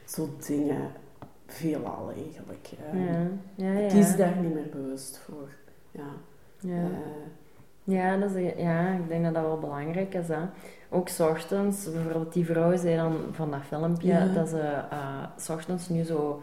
zo 0.05 0.29
dingen 0.47 0.91
veelal 1.53 2.11
eigenlijk. 2.15 2.67
Ja, 2.93 2.99
ja, 3.55 3.71
ja. 3.71 3.79
Ik 3.79 3.89
kies 3.89 4.15
daar 4.15 4.35
niet 4.41 4.53
meer 4.53 4.69
bewust 4.71 5.17
voor. 5.25 5.49
Ja. 5.91 6.09
Ja. 6.59 6.73
Eh, 6.83 6.87
Ja, 7.85 8.17
dat 8.17 8.31
is, 8.35 8.51
ja, 8.57 8.87
ik 8.91 9.07
denk 9.07 9.23
dat 9.23 9.33
dat 9.33 9.43
wel 9.43 9.59
belangrijk 9.59 10.13
is. 10.13 10.27
Hè. 10.27 10.39
Ook 10.89 11.09
's 11.09 11.19
ochtends, 11.19 11.91
bijvoorbeeld 11.91 12.33
die 12.33 12.45
vrouw 12.45 12.77
zei 12.77 12.95
dan 12.95 13.15
van 13.31 13.51
dat 13.51 13.59
filmpje, 13.67 14.07
Ja. 14.07 14.25
dat 14.25 14.49
ze 14.49 14.59
eh 14.89 15.23
's 15.37 15.49
ochtends 15.49 15.89
nu 15.89 16.03
zo 16.03 16.41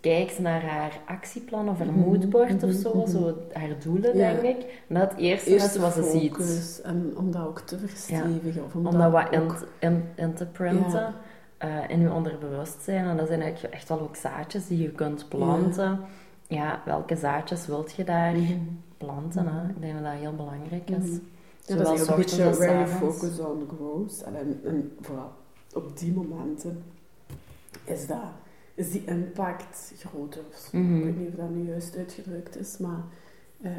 kijkt 0.00 0.38
naar 0.38 0.62
haar 0.64 1.00
actieplan 1.06 1.68
of 1.68 1.78
haar 1.78 1.86
Mhm, 1.86 1.98
moodboard 1.98 2.62
of 2.62 2.70
mhm, 2.70 2.72
zo, 2.80 2.94
mhm. 2.96 3.06
zo 3.10 3.36
haar 3.52 3.74
doelen, 3.82 4.16
Ja. 4.16 4.32
denk 4.34 4.56
ik. 4.58 4.82
En 4.88 4.94
dat 4.94 5.10
het 5.10 5.18
eerste, 5.20 5.80
wat 5.80 5.92
ze 5.92 6.02
ziet. 6.02 6.82
om 7.16 7.30
dat 7.30 7.46
ook 7.46 7.60
te 7.60 7.78
verstevigen. 7.78 8.64
Of 8.64 8.74
om, 8.74 8.86
Om 8.86 8.98
dat 8.98 9.10
wat 9.12 9.30
in, 9.30 9.40
ook- 9.40 9.66
in, 9.78 10.04
in 10.14 10.34
te 10.34 10.46
printen 10.46 11.14
Ja. 11.62 11.82
eh, 11.82 11.90
in 11.90 12.00
je 12.00 12.12
onderbewustzijn. 12.12 13.04
En 13.04 13.16
dat 13.16 13.26
zijn 13.28 13.40
eigenlijk 13.40 13.74
echt 13.74 13.88
wel 13.88 14.00
ook 14.00 14.16
zaadjes 14.16 14.66
die 14.66 14.82
je 14.82 14.90
kunt 14.90 15.28
planten. 15.28 16.00
Ja, 16.46 16.82
welke 16.84 17.16
zaadjes 17.16 17.66
wilt 17.66 17.92
je 17.92 18.04
daar 18.04 18.36
Mhm. 18.36 18.58
planten? 18.96 19.46
Hè? 19.54 19.68
Ik 19.68 19.80
denk 19.80 19.94
dat 19.94 20.02
dat 20.02 20.12
heel 20.12 20.34
belangrijk 20.34 20.90
is. 20.90 20.96
Mhm. 20.96 21.12
Ja, 21.12 21.18
Zowel 21.76 21.84
dat 21.84 22.00
is 22.00 22.06
een 22.08 22.16
beetje 22.16 22.50
where 22.54 22.72
you 22.78 22.88
focus 22.88 23.38
on 23.38 23.68
grows. 23.76 24.22
En, 24.22 24.92
vooral 25.00 25.32
op 25.74 25.98
die 25.98 26.12
momenten 26.12 26.82
is, 27.84 28.06
dat, 28.06 28.18
is 28.74 28.90
die 28.90 29.04
impact 29.04 29.92
groter. 29.98 30.42
Of, 30.52 30.72
Mhm. 30.72 30.96
Ik 30.96 31.04
weet 31.04 31.18
niet 31.18 31.28
of 31.28 31.34
dat 31.34 31.50
nu 31.50 31.66
juist 31.68 31.96
uitgedrukt 31.96 32.56
is, 32.58 32.78
maar 32.78 33.02
eh, 33.62 33.70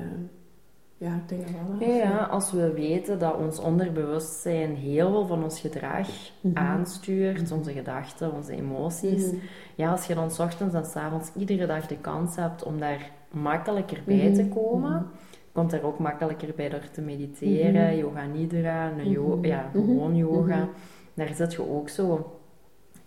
ja, 1.04 1.16
ik 1.16 1.30
denk 1.30 1.42
dat 1.46 1.78
wel. 1.80 1.90
Ja, 1.90 1.96
ja, 1.96 2.18
als 2.18 2.52
we 2.52 2.72
weten 2.74 3.20
dat 3.20 3.36
ons 3.38 3.60
onderbewustzijn 3.60 4.76
heel 4.76 5.12
veel 5.12 5.26
van 5.26 5.44
ons 5.44 5.60
gedrag 5.60 6.08
Mhm. 6.42 6.58
aanstuurt, 6.58 7.52
onze 7.52 7.72
gedachten, 7.72 8.34
onze 8.34 8.52
emoties. 8.56 9.26
Mhm. 9.26 9.36
Ja, 9.76 9.92
als 9.92 10.06
je 10.06 10.16
dan 10.16 10.32
's 10.32 10.40
ochtends 10.40 10.76
en 10.76 10.86
's 10.86 10.96
avonds 10.96 11.32
iedere 11.38 11.66
dag 11.66 11.88
de 11.88 11.98
kans 11.98 12.36
hebt 12.36 12.64
om 12.64 12.80
daar 12.80 13.12
makkelijker 13.32 14.02
bij 14.06 14.34
te 14.34 14.42
Mhm. 14.44 14.54
komen, 14.54 14.92
Mhm. 14.92 15.04
komt 15.52 15.74
er 15.74 15.86
ook 15.86 16.00
makkelijker 16.00 16.54
bij 16.56 16.70
door 16.70 16.90
te 16.92 17.02
mediteren, 17.02 17.88
Mhm. 17.90 17.98
yoga 17.98 18.26
nidra, 18.26 18.92
yo- 19.04 19.36
Mhm. 19.38 19.46
ja, 19.46 19.70
Mhm. 19.74 19.84
gewoon 19.86 20.16
yoga. 20.16 20.56
Mhm. 20.58 20.68
Daar 21.14 21.34
zit 21.34 21.54
je 21.54 21.70
ook 21.70 21.90
zo 21.90 22.32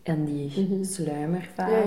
in 0.09 0.25
die 0.25 0.67
Mhm. 0.69 0.85
sluimerfases. 0.85 1.87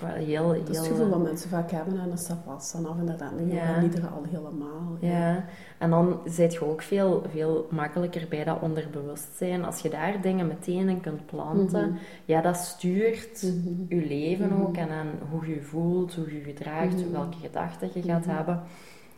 Ja, 0.00 0.08
ja. 0.08 0.14
Heel, 0.14 0.52
heel, 0.52 0.64
Dat 0.64 0.68
is 0.68 0.76
het 0.78 0.86
gevoel 0.86 1.08
wat 1.08 1.22
mensen 1.22 1.50
vaak 1.50 1.70
hebben 1.70 2.00
en 2.00 2.08
dat 2.08 2.18
staat 2.18 2.38
vast 2.46 2.70
vanaf 2.70 2.98
inderdaad. 2.98 3.32
Nu 3.40 3.52
Ja. 3.54 3.76
er 3.76 4.06
al 4.06 4.22
helemaal. 4.30 4.96
Ja, 5.00 5.44
en 5.78 5.90
dan 5.90 6.20
zit 6.24 6.52
je 6.52 6.64
ook 6.64 6.82
veel, 6.82 7.22
veel 7.32 7.66
makkelijker 7.70 8.26
bij 8.28 8.44
dat 8.44 8.60
onderbewustzijn. 8.60 9.64
Als 9.64 9.80
je 9.80 9.88
daar 9.88 10.20
dingen 10.22 10.46
meteen 10.46 10.88
in 10.88 11.00
kunt 11.00 11.26
planten, 11.26 11.88
Mhm. 11.88 11.98
ja, 12.24 12.40
dat 12.40 12.56
stuurt 12.56 13.42
Mhm. 13.42 13.84
je 14.00 14.06
leven 14.08 14.48
Mhm. 14.52 14.62
ook 14.62 14.76
en 14.76 14.90
aan 14.90 15.08
hoe 15.30 15.46
je 15.48 15.54
je 15.54 15.62
voelt, 15.62 16.14
hoe 16.14 16.26
je 16.32 16.36
je 16.38 16.42
gedraagt, 16.44 16.96
Mhm. 16.96 17.10
welke 17.12 17.36
gedachten 17.42 17.90
je 17.94 18.02
gaat 18.02 18.24
hebben. 18.26 18.62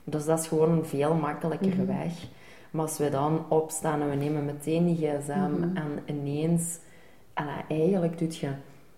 Dus 0.04 0.24
dat 0.24 0.38
is 0.38 0.46
gewoon 0.46 0.70
een 0.70 0.84
veel 0.84 1.14
makkelijkere 1.14 1.82
Mhm. 1.82 1.86
weg. 1.86 2.12
Maar 2.70 2.82
als 2.82 2.98
we 2.98 3.10
dan 3.10 3.44
opstaan 3.48 4.00
en 4.02 4.08
we 4.10 4.16
nemen 4.16 4.44
meteen 4.44 4.86
die 4.86 4.96
gsm 4.96 5.62
en 5.74 5.98
ineens, 6.16 6.78
en 7.48 7.76
eigenlijk 7.76 8.18
doet 8.18 8.36
je 8.36 8.48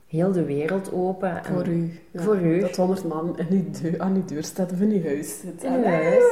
heel 0.06 0.32
de 0.32 0.44
wereld 0.44 0.92
open. 0.92 1.44
En, 1.44 1.44
Voor 1.44 1.66
u. 1.66 2.00
Ja, 2.10 2.20
Voor 2.20 2.36
u. 2.36 2.60
Dat 2.60 2.76
honderd 2.76 3.04
man 3.04 3.38
in 3.38 3.46
uw 3.50 3.82
deur, 3.82 4.00
aan 4.00 4.14
uw 4.14 4.24
deur 4.24 4.44
staat 4.44 4.72
of 4.72 4.80
in 4.80 4.90
uw 4.90 5.02
huis 5.02 5.40
zit. 5.40 5.62
In 5.62 5.84
huis. 5.84 6.24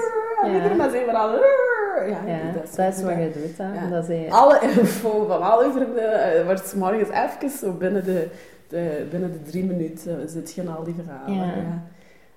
Ja. 0.42 0.54
Iedereen 0.54 0.76
maar 0.76 0.90
zijn 0.90 1.04
vooral... 1.04 1.30
Ja, 2.08 2.26
Ja, 2.26 2.52
dat 2.52 2.62
is, 2.62 2.74
dat 2.74 2.96
is 2.96 3.02
wat 3.02 3.12
je 3.12 3.30
doet. 3.34 3.58
Hè. 3.58 3.72
Ja. 3.74 3.88
Dat 3.88 4.08
is, 4.08 4.26
eh, 4.26 4.32
Alle 4.32 4.60
info 4.60 5.26
van 5.26 5.42
al 5.42 5.64
uw 5.64 5.72
vrienden 5.72 6.34
eh, 6.34 6.44
wordt 6.44 6.66
's 6.66 6.74
morgens 6.74 7.08
even 7.08 7.50
zo 7.50 7.72
binnen 7.72 8.04
de, 8.04 8.28
de, 8.68 9.06
binnen 9.10 9.32
de 9.32 9.42
drie 9.42 9.64
minuten 9.64 10.28
zit 10.28 10.54
je 10.54 10.62
in 10.62 10.68
al 10.68 10.84
die 10.84 10.94
verhalen. 10.94 11.82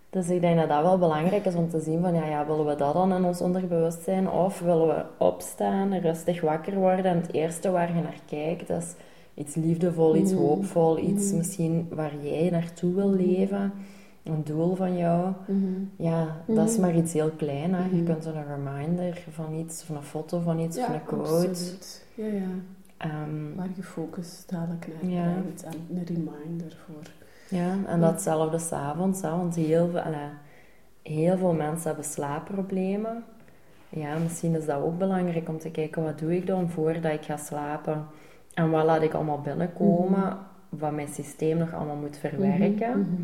Dus 0.10 0.29
ik 0.29 0.41
denk 0.41 0.60
dat 0.60 0.70
dat 0.70 0.82
wel 0.82 0.98
belangrijk 0.98 1.46
is 1.46 1.55
om 1.55 1.70
te 1.70 1.79
zien 1.79 2.01
van, 2.01 2.13
ja, 2.13 2.25
ja, 2.25 2.46
willen 2.46 2.65
we 2.65 2.75
dat 2.75 2.94
dan 2.94 3.13
in 3.13 3.24
ons 3.24 3.41
onderbewustzijn? 3.41 4.29
Of 4.29 4.60
willen 4.60 4.88
we 4.88 5.03
opstaan, 5.17 6.00
rustig 6.00 6.41
wakker 6.41 6.75
worden 6.75 7.05
en 7.05 7.17
het 7.17 7.34
eerste 7.34 7.72
waar 7.72 7.96
je 7.96 8.01
naar 8.01 8.20
kijkt 8.29 8.70
is 8.70 8.94
iets 9.36 9.56
liefdevol, 9.56 10.15
iets 10.15 10.32
Mhm. 10.32 10.42
hoopvol, 10.42 10.98
iets 11.00 11.27
Mhm. 11.27 11.38
misschien 11.38 11.88
waar 11.92 12.12
jij 12.22 12.50
naartoe 12.50 12.94
wil 12.96 13.10
leven, 13.10 13.74
een 14.24 14.44
doel 14.44 14.75
van 14.75 14.98
jou. 14.98 15.34
Mhm. 15.48 15.63
Ja, 15.96 16.36
dat 16.48 16.68
is 16.70 16.74
Mhm. 16.77 16.82
maar 16.82 16.96
iets 16.96 17.13
heel 17.13 17.30
klein. 17.38 17.74
Hè. 17.74 17.84
Je 17.86 17.96
Mhm. 17.96 18.04
kunt 18.06 18.25
een 18.25 18.46
reminder 18.48 19.24
van 19.32 19.54
iets, 19.54 19.84
van 19.84 19.96
een 19.96 20.04
foto 20.04 20.39
van 20.39 20.60
iets, 20.60 20.77
van 20.80 20.94
Ja, 20.94 20.94
een 21.00 21.06
quote. 21.06 21.48
absoluut. 21.48 22.06
Ja, 22.15 22.25
ja. 22.25 22.48
Waar 23.56 23.70
je 23.75 23.84
focus 23.84 24.44
dadelijk 24.48 24.88
naar 25.01 25.12
Ja. 25.12 25.32
brengt. 25.42 25.63
En 25.63 25.74
een 25.98 26.04
reminder 26.06 26.77
voor 26.86 27.12
Ja, 27.58 27.75
en 27.88 28.00
datzelfde 28.00 28.60
s'avonds, 28.60 29.22
want 29.22 29.56
heel 29.56 29.88
veel, 29.89 30.00
allee, 30.00 30.30
heel 31.01 31.38
veel 31.38 31.54
mensen 31.54 31.88
hebben 31.88 32.06
slaapproblemen. 32.06 33.24
Ja, 33.89 34.18
misschien 34.18 34.56
is 34.56 34.65
dat 34.65 34.82
ook 34.82 34.98
belangrijk 34.98 35.50
om 35.50 35.60
te 35.60 35.70
kijken, 35.70 36.04
wat 36.04 36.20
doe 36.20 36.36
ik 36.36 36.48
dan 36.48 36.70
voordat 36.70 37.12
ik 37.13 37.22
ga 37.24 37.38
slapen? 37.38 38.06
En 38.56 38.70
wat 38.70 38.86
laat 38.86 39.02
ik 39.02 39.14
allemaal 39.14 39.42
binnenkomen, 39.42 40.38
wat 40.70 40.92
mijn 40.92 41.08
systeem 41.08 41.58
nog 41.58 41.74
allemaal 41.74 41.96
moet 41.96 42.18
verwerken. 42.18 43.00
Mhm. 43.00 43.22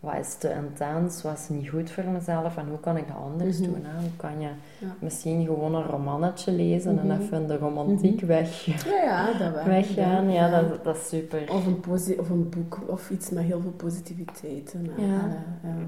Wat 0.00 0.14
is 0.20 0.34
te 0.34 0.52
intens, 0.66 1.22
wat 1.22 1.38
is 1.38 1.48
niet 1.48 1.68
goed 1.68 1.90
voor 1.90 2.04
mezelf 2.04 2.56
en 2.56 2.68
hoe 2.68 2.80
kan 2.80 2.96
ik 2.96 3.06
dat 3.06 3.16
anders 3.16 3.58
Mhm. 3.60 3.70
doen? 3.70 3.80
Hè? 3.84 4.00
Hoe 4.00 4.16
kan 4.16 4.40
je 4.40 4.48
Ja. 4.78 4.86
misschien 5.00 5.44
gewoon 5.44 5.74
een 5.74 5.84
romannetje 5.86 6.52
lezen 6.52 6.98
en 6.98 7.06
Mhm. 7.06 7.20
even 7.20 7.46
de 7.46 7.56
romantiek 7.58 8.20
weg, 8.20 8.64
Ja, 8.64 9.02
ja, 9.04 9.38
dat 9.38 9.52
wel. 9.54 9.64
weggaan? 9.64 10.30
Ja, 10.30 10.60
dat, 10.60 10.84
dat 10.84 10.96
is 10.96 11.08
super. 11.08 11.42
Of 11.52 11.66
een, 11.66 12.18
of 12.18 12.30
een 12.30 12.48
boek 12.48 12.78
of 12.86 13.10
iets 13.10 13.30
met 13.30 13.42
heel 13.44 13.60
veel 13.60 13.70
positiviteit. 13.76 14.74
En, 14.74 14.84
Ja. 14.84 15.02
en, 15.22 15.36
eh, 15.62 15.70
ehm, 15.70 15.86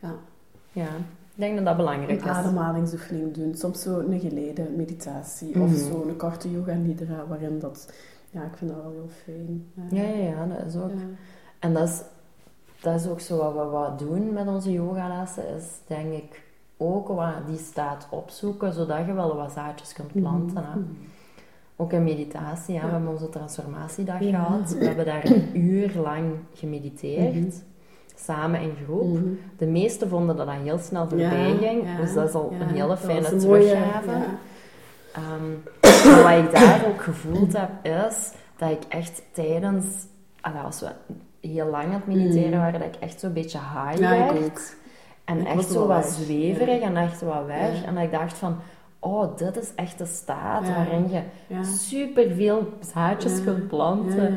ja. 0.00 0.14
Ja, 0.72 0.88
ik 1.34 1.46
denk 1.46 1.56
dat 1.56 1.64
dat 1.64 1.76
belangrijk 1.76 2.10
Een 2.10 2.16
is. 2.28 2.36
ademhalingsoefening 2.36 3.34
doen. 3.34 3.54
Soms 3.54 3.82
zo 3.82 3.98
een 3.98 4.20
geleide 4.20 4.62
meditatie. 4.76 5.60
Of 5.60 5.70
Mhm. 5.70 5.90
zo 5.90 6.04
een 6.08 6.16
korte 6.16 6.50
yoga 6.50 6.72
nidra 6.74 7.26
waarin 7.28 7.58
dat... 7.58 7.92
Ja, 8.30 8.42
ik 8.42 8.56
vind 8.56 8.70
dat 8.70 8.82
wel 8.82 8.90
heel 8.92 9.08
fijn. 9.24 9.66
Eh, 9.76 9.98
Ja, 9.98 10.16
ja, 10.18 10.28
ja, 10.28 10.46
dat 10.56 10.66
is 10.66 10.76
ook. 10.76 10.90
ja. 10.90 10.96
En 11.58 11.72
dat 11.74 11.88
is, 11.88 12.02
dat 12.80 13.00
is 13.00 13.06
ook 13.08 13.20
zo 13.20 13.36
wat 13.36 13.52
we 13.52 13.70
wat 13.70 13.98
doen 13.98 14.32
met 14.32 14.46
onze 14.48 14.72
yogalessen, 14.72 15.44
is 15.56 15.64
denk 15.86 16.12
ik 16.12 16.42
ook 16.76 17.08
wat 17.08 17.46
die 17.46 17.58
staat 17.58 18.06
opzoeken, 18.10 18.72
zodat 18.72 19.06
je 19.06 19.12
wel 19.12 19.36
wat 19.36 19.52
zaadjes 19.52 19.92
kunt 19.92 20.12
planten. 20.12 20.56
Hè. 20.64 20.78
Mhm. 20.78 20.88
Ook 21.76 21.92
in 21.92 22.04
meditatie, 22.04 22.74
ja, 22.74 22.84
we 22.84 22.90
hebben 22.90 23.10
onze 23.10 23.28
transformatiedag 23.28 24.18
gehad. 24.18 24.74
We 24.78 24.84
hebben 24.84 25.04
daar 25.04 25.24
een 25.24 25.58
uur 25.60 25.92
lang 26.02 26.24
gemediteerd, 26.54 27.34
Mhm. 27.34 27.50
samen 28.14 28.60
in 28.60 28.72
groep. 28.84 29.12
Mhm. 29.12 29.24
De 29.58 29.66
meesten 29.66 30.08
vonden 30.08 30.36
dat 30.36 30.46
dat 30.46 30.56
heel 30.56 30.78
snel 30.78 31.08
voorbij 31.08 31.56
ging, 31.60 31.84
ja, 31.84 31.96
dus 31.96 32.14
dat 32.14 32.28
is 32.28 32.34
al 32.34 32.52
ja. 32.52 32.60
een 32.60 32.68
hele 32.74 32.96
fijne 32.96 33.36
teruggave. 33.36 34.10
ja. 34.10 34.26
En 36.04 36.22
wat 36.22 36.44
ik 36.44 36.60
daar 36.60 36.84
ook 36.88 37.02
gevoeld 37.02 37.52
heb, 37.56 37.70
is 37.82 38.32
dat 38.56 38.70
ik 38.70 38.82
echt 38.88 39.22
tijdens, 39.32 39.86
als 40.64 40.80
we 40.80 40.88
heel 41.48 41.66
lang 41.66 41.84
aan 41.84 41.92
het 41.92 42.06
mediteren 42.06 42.50
Mm. 42.52 42.58
waren, 42.58 42.80
dat 42.80 42.88
ik 42.94 43.00
echt 43.00 43.20
zo'n 43.20 43.32
beetje 43.32 43.58
high 43.58 43.98
Ja, 44.00 44.10
werd. 44.32 44.76
En 45.24 45.40
Ik 45.40 45.46
echt 45.46 45.70
zo 45.70 45.86
wat 45.86 46.06
zweverig 46.06 46.80
Ja. 46.80 46.86
en 46.86 46.96
echt 46.96 47.20
wat 47.20 47.46
weg. 47.46 47.80
Ja. 47.80 47.86
En 47.86 47.94
dat 47.94 48.04
ik 48.04 48.10
dacht 48.12 48.38
van, 48.38 48.56
oh, 48.98 49.36
dit 49.36 49.56
is 49.56 49.72
echt 49.74 49.98
de 49.98 50.06
staat 50.06 50.68
waarin 50.68 51.10
je 51.10 51.22
superveel 51.64 52.68
zaadjes 52.80 53.44
kunt 53.44 53.68
planten. 53.68 54.36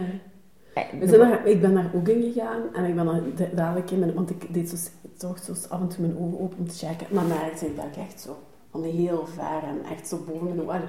Eh, 0.74 1.12
daar, 1.12 1.48
ik 1.48 1.62
ben 1.62 1.74
daar 1.74 1.90
ook 1.96 2.08
in 2.08 2.32
gegaan 2.34 2.62
en 2.74 2.86
ik 2.86 2.96
ben 2.96 3.06
dan 3.06 3.24
da- 3.36 3.46
dadelijk 3.56 3.92
in 3.92 4.00
mijn, 4.00 4.14
want 4.14 4.30
ik 4.30 4.54
deed 4.54 4.70
zo, 4.70 4.76
toch 5.18 5.40
zo 5.40 5.52
af 5.70 5.80
en 5.80 5.88
toe 5.88 6.02
mijn 6.06 6.18
ogen 6.20 6.40
open 6.42 6.58
om 6.60 6.68
te 6.68 6.76
checken. 6.86 7.08
En 7.10 7.16
dan 7.16 7.28
merkte 7.28 7.66
ik 7.66 7.76
dat 7.76 7.86
ik 7.86 7.96
echt 7.98 8.22
zo 8.22 8.38
van 8.72 8.84
heel 8.84 9.26
ver 9.28 9.64
en 9.70 9.92
echt 9.96 10.08
zo 10.08 10.18
boven 10.28 10.64
ogen. 10.68 10.82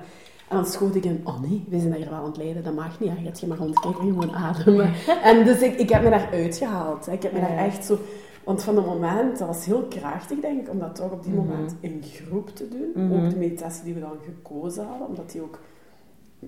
En 0.55 0.61
dan 0.63 0.71
schoot 0.73 0.95
ik 0.95 1.05
in, 1.05 1.21
oh 1.25 1.41
nee, 1.41 1.65
we 1.69 1.79
zijn 1.81 1.93
hier 1.95 2.09
wel 2.11 2.19
aan 2.19 2.25
het 2.25 2.37
lijden, 2.37 2.63
dat 2.65 2.75
mag 2.75 3.01
niet. 3.01 3.09
Ja, 3.09 3.15
je 3.19 3.25
hebt 3.25 3.41
je 3.41 3.47
maar 3.47 3.59
rondkijken 3.59 4.01
en 4.01 4.07
gewoon 4.09 4.33
ademen. 4.35 4.93
En 5.31 5.45
dus 5.45 5.61
ik, 5.63 5.79
ik 5.79 5.89
heb 5.89 6.03
me 6.03 6.11
daar 6.11 6.29
uitgehaald. 6.33 7.07
hè. 7.07 7.13
Ik 7.13 7.23
heb 7.23 7.33
me 7.33 7.41
daar 7.41 7.57
echt 7.57 7.85
zo... 7.85 7.99
Want 8.45 8.63
van 8.63 8.75
dat 8.75 8.87
moment, 8.87 9.39
dat 9.39 9.47
was 9.49 9.65
heel 9.65 9.83
krachtig, 9.83 10.41
denk 10.41 10.61
ik, 10.61 10.71
om 10.71 10.79
dat 10.79 10.95
toch 10.95 11.11
op 11.11 11.23
die 11.23 11.33
Mhm. 11.33 11.47
moment 11.47 11.75
in 11.81 12.03
groep 12.03 12.49
te 12.57 12.69
doen. 12.69 13.07
Mhm. 13.09 13.25
Ook 13.25 13.31
de 13.31 13.37
meditatie 13.37 13.85
die 13.85 13.95
we 13.95 14.01
dan 14.01 14.17
gekozen 14.25 14.87
hadden, 14.87 15.09
omdat 15.09 15.31
die 15.31 15.43
ook 15.43 15.59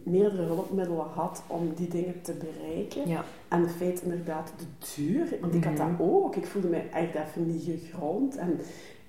meerdere 0.05 0.43
hulpmiddelen 0.43 1.07
had 1.15 1.43
om 1.47 1.73
die 1.75 1.89
dingen 1.89 2.21
te 2.23 2.33
bereiken. 2.33 3.09
Ja. 3.09 3.25
En 3.49 3.61
het 3.61 3.71
feit 3.71 4.03
inderdaad 4.03 4.53
de 4.57 4.65
duur, 4.97 5.27
want 5.41 5.55
ik 5.55 5.65
had 5.65 5.77
dat 5.77 5.87
Mhm. 5.91 6.03
ook. 6.03 6.37
Ik 6.37 6.47
voelde 6.47 6.69
me 6.69 6.77
echt 6.93 7.15
even 7.15 7.47
niet 7.47 7.63
gegrond 7.65 8.37
en 8.37 8.59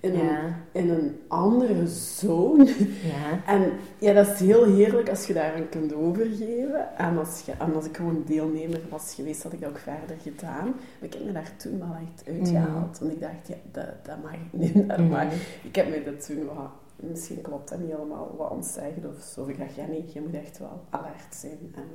in, 0.00 0.14
een, 0.14 0.54
in 0.72 0.90
een 0.90 1.16
andere 1.28 1.86
zone. 1.86 2.64
Ja. 3.04 3.44
En 3.46 3.72
ja, 3.98 4.12
dat 4.12 4.26
is 4.28 4.38
heel 4.40 4.64
heerlijk 4.64 5.08
als 5.08 5.26
je 5.26 5.32
daar 5.32 5.54
aan 5.54 5.68
kunt 5.68 5.94
overgeven. 5.94 6.96
En 6.96 7.18
als, 7.18 7.42
je, 7.46 7.52
en 7.58 7.74
als 7.74 7.84
ik 7.86 7.96
gewoon 7.96 8.22
deelnemer 8.26 8.80
was 8.90 9.14
geweest, 9.14 9.42
had 9.42 9.52
ik 9.52 9.60
dat 9.60 9.70
ook 9.70 9.78
verder 9.78 10.16
gedaan. 10.22 10.64
Maar 10.66 11.08
ik 11.08 11.12
heb 11.12 11.24
me 11.24 11.32
daar 11.32 11.52
toen 11.56 11.78
wel 11.78 11.96
echt 12.02 12.36
uitgehaald. 12.36 12.98
Want 12.98 13.12
ik 13.12 13.20
dacht, 13.20 13.48
ja, 13.48 13.54
dat, 13.72 13.84
dat 14.02 14.16
mag 14.22 14.32
ik 14.32 14.38
niet. 14.50 14.74
Dat 14.88 14.98
Mhm. 14.98 15.08
mag. 15.08 15.32
Ik 15.62 15.74
heb 15.74 15.88
me 15.90 16.02
dat 16.04 16.26
toen 16.26 16.44
wat... 16.46 16.70
Misschien 17.00 17.40
klopt 17.40 17.68
dat 17.68 17.78
niet 17.78 17.90
helemaal 17.90 18.34
wat 18.38 18.50
ontzegd 18.50 19.04
of 19.16 19.22
zo. 19.22 19.46
Ik 19.46 19.58
dacht, 19.58 19.74
ja 19.74 19.86
nee, 19.86 20.04
je 20.12 20.20
moet 20.20 20.34
echt 20.34 20.58
wel 20.58 20.80
alert 20.90 21.34
zijn. 21.34 21.58
En, 21.74 21.88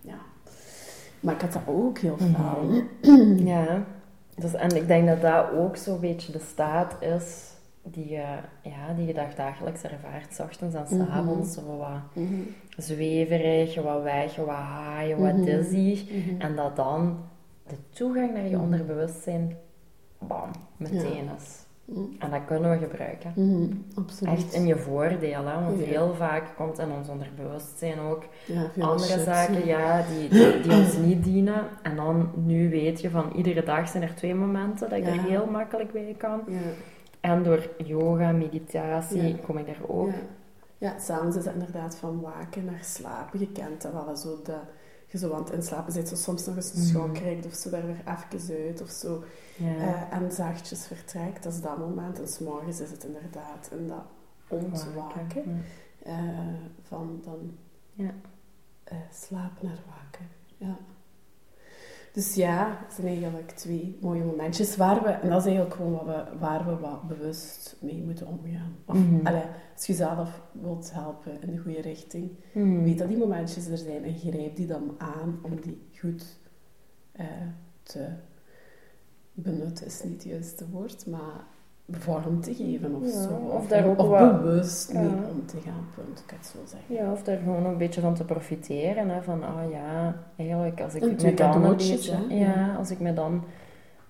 ja. 0.00 0.18
Maar 1.20 1.34
ik 1.34 1.40
had 1.40 1.52
dat 1.52 1.62
ook 1.66 1.98
heel 1.98 2.16
Mhm. 2.18 2.34
veel. 2.34 2.82
Ja, 3.46 3.84
dus, 4.36 4.54
en 4.54 4.76
ik 4.76 4.86
denk 4.86 5.06
dat 5.08 5.20
dat 5.20 5.50
ook 5.50 5.76
zo'n 5.76 6.00
beetje 6.00 6.32
de 6.32 6.38
staat 6.38 6.96
is 7.02 7.52
die 7.82 8.08
je, 8.08 8.24
ja, 8.62 8.92
die 8.96 9.06
je 9.06 9.14
dag- 9.14 9.34
dagelijks 9.34 9.82
ervaart, 9.82 10.34
s 10.34 10.40
ochtends 10.40 10.74
en 10.74 10.86
s 10.86 10.90
Mhm. 10.90 11.10
avonds. 11.10 11.54
Zo 11.54 11.76
wat 11.76 11.88
Mhm. 12.14 12.34
zweverig, 12.76 13.82
wat 13.82 14.02
weg, 14.02 14.36
wat 14.36 14.46
high, 14.56 15.16
wat 15.18 15.32
Mhm. 15.36 15.44
dizzy. 15.44 16.06
Mhm. 16.12 16.40
En 16.40 16.56
dat 16.56 16.76
dan 16.76 17.18
de 17.66 17.76
toegang 17.90 18.32
naar 18.32 18.46
je 18.46 18.54
Mhm. 18.54 18.62
onderbewustzijn, 18.64 19.56
bam, 20.18 20.50
meteen 20.76 21.28
is. 21.38 21.66
Mhm. 21.88 22.00
En 22.18 22.30
dat 22.30 22.44
kunnen 22.46 22.70
we 22.70 22.86
gebruiken. 22.86 23.32
Mhm. 23.36 23.72
Absoluut. 23.94 24.34
Echt 24.34 24.52
in 24.52 24.66
je 24.66 24.76
voordeel, 24.76 25.46
hè? 25.46 25.64
want 25.64 25.78
Ja. 25.78 25.84
heel 25.84 26.14
vaak 26.14 26.44
komt 26.56 26.78
in 26.78 26.90
ons 26.90 27.08
onderbewustzijn 27.08 27.98
ook 28.00 28.24
ja, 28.46 28.84
andere 28.84 29.12
shit. 29.12 29.24
zaken 29.24 29.66
ja, 29.66 30.04
die, 30.10 30.28
die, 30.28 30.60
die 30.60 30.72
ons 30.72 30.96
niet 30.96 31.24
dienen. 31.24 31.64
En 31.82 31.96
dan, 31.96 32.30
nu 32.34 32.70
weet 32.70 33.00
je 33.00 33.10
van 33.10 33.32
iedere 33.36 33.62
dag 33.62 33.88
zijn 33.88 34.02
er 34.02 34.14
twee 34.14 34.34
momenten 34.34 34.88
dat 34.88 34.98
ik 34.98 35.06
er 35.06 35.22
heel 35.22 35.46
makkelijk 35.46 35.92
bij 35.92 36.14
kan. 36.18 36.40
Ja. 36.46 36.56
En 37.20 37.42
door 37.42 37.68
yoga, 37.84 38.32
meditatie 38.32 39.36
kom 39.36 39.58
ik 39.58 39.66
daar 39.66 39.88
ook. 39.88 40.10
Ja, 40.10 40.16
ja 40.78 40.98
s'avonds 40.98 41.36
is 41.36 41.44
het 41.44 41.54
inderdaad 41.54 41.96
van 41.96 42.20
waken 42.20 42.64
naar 42.64 42.82
slapen. 42.82 43.40
Je 43.40 43.52
kent 43.52 43.82
dat 43.82 43.92
wel, 43.92 44.16
zo 44.16 44.38
dat 44.44 44.62
je 45.08 45.18
zo 45.18 45.32
aan 45.32 45.42
het 45.44 45.52
inslapen 45.52 45.92
zo 46.08 46.14
soms 46.16 46.46
nog 46.46 46.56
eens 46.56 46.72
een 46.74 46.80
Mhm. 46.80 46.88
schok 46.88 47.14
krijgt 47.14 47.46
of 47.46 47.54
zo 47.54 47.70
daar 47.70 47.86
weer 47.86 47.90
even 47.94 48.06
uit 48.64 48.82
of 48.82 48.90
zo. 48.90 49.24
Ja. 49.56 49.76
Eh, 49.76 50.16
en 50.18 50.32
zachtjes 50.32 50.86
vertrekt, 50.86 51.42
dat 51.42 51.52
is 51.52 51.60
dat 51.60 51.78
moment. 51.78 52.20
En 52.20 52.28
s'morgens 52.28 52.80
is 52.80 52.90
het 52.90 53.04
inderdaad 53.04 53.68
in 53.78 53.88
dat 53.88 54.04
ontwaken 54.48 55.64
eh, 56.02 56.18
van 56.82 57.20
dan 57.24 57.56
Ja. 57.92 58.14
eh, 58.84 58.98
slapen 59.12 59.66
naar 59.66 59.82
waken. 59.86 60.28
Ja. 60.56 60.76
Dus 62.18 62.34
ja, 62.34 62.78
het 62.84 62.92
zijn 62.94 63.06
eigenlijk 63.06 63.50
twee 63.50 63.98
mooie 64.00 64.24
momentjes 64.24 64.76
waar 64.76 65.02
we, 65.02 65.08
en 65.08 65.28
dat 65.28 65.38
is 65.40 65.46
eigenlijk 65.46 65.74
gewoon 65.74 65.92
wat 65.92 66.04
we, 66.04 66.38
waar 66.38 66.66
we 66.66 66.76
wat 66.76 67.08
bewust 67.08 67.76
mee 67.80 68.02
moeten 68.02 68.26
omgaan. 68.26 68.76
Of, 68.86 68.96
Mhm. 68.96 69.26
allee, 69.26 69.42
als 69.74 69.86
je 69.86 69.94
zelf 69.94 70.42
wilt 70.52 70.92
helpen 70.92 71.40
in 71.42 71.50
de 71.50 71.58
goede 71.58 71.80
richting, 71.80 72.30
Hmm. 72.52 72.82
weet 72.82 72.98
dat 72.98 73.08
die 73.08 73.16
momentjes 73.18 73.66
er 73.66 73.78
zijn 73.78 74.04
en 74.04 74.14
grijp 74.18 74.56
die 74.56 74.66
dan 74.66 74.94
aan 74.98 75.38
om 75.42 75.60
die 75.60 75.88
goed 75.98 76.38
eh, 77.12 77.26
te 77.82 78.08
benutten, 79.32 79.86
is 79.86 80.02
niet 80.02 80.12
het 80.12 80.22
juiste 80.24 80.68
woord, 80.70 81.06
maar 81.06 81.44
vorm 81.90 82.40
te 82.40 82.54
geven 82.54 82.94
of 82.94 83.04
Ja, 83.04 83.22
zo. 83.22 83.28
of 83.34 83.66
daar 83.68 83.86
ook 83.86 83.98
of 83.98 84.08
wat- 84.08 84.42
bewust 84.42 84.92
mee 84.92 85.06
om 85.08 85.46
te 85.46 85.56
gaan, 85.64 85.84
punt, 85.94 86.18
ik 86.18 86.30
het 86.36 86.46
zo 86.46 86.58
zeggen. 86.66 86.94
Ja, 86.94 87.12
of 87.12 87.22
daar 87.22 87.38
gewoon 87.38 87.64
een 87.64 87.76
beetje 87.78 88.00
van 88.00 88.14
te 88.14 88.24
profiteren. 88.24 89.08
Hè? 89.08 89.22
Van, 89.22 89.42
ah 89.42 89.70
ja, 89.70 90.14
eigenlijk 90.36 90.80
als 90.80 90.94
ik 90.94 91.02
Een 91.02 91.16
me 91.22 91.34
dan 91.34 91.64
een 91.64 91.76
beetje... 91.76 92.16
Ja, 92.28 92.74
als 92.74 92.90
ik 92.90 93.00
me 93.00 93.12
dan 93.12 93.44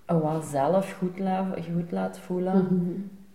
oh, 0.06 0.23
wel 0.23 0.40
zelf 0.42 0.92
goed, 0.92 1.18
la, 1.18 1.47
goed 1.75 1.90
laat 1.90 2.18
voelen, 2.18 2.64
Mhm. 2.64 2.90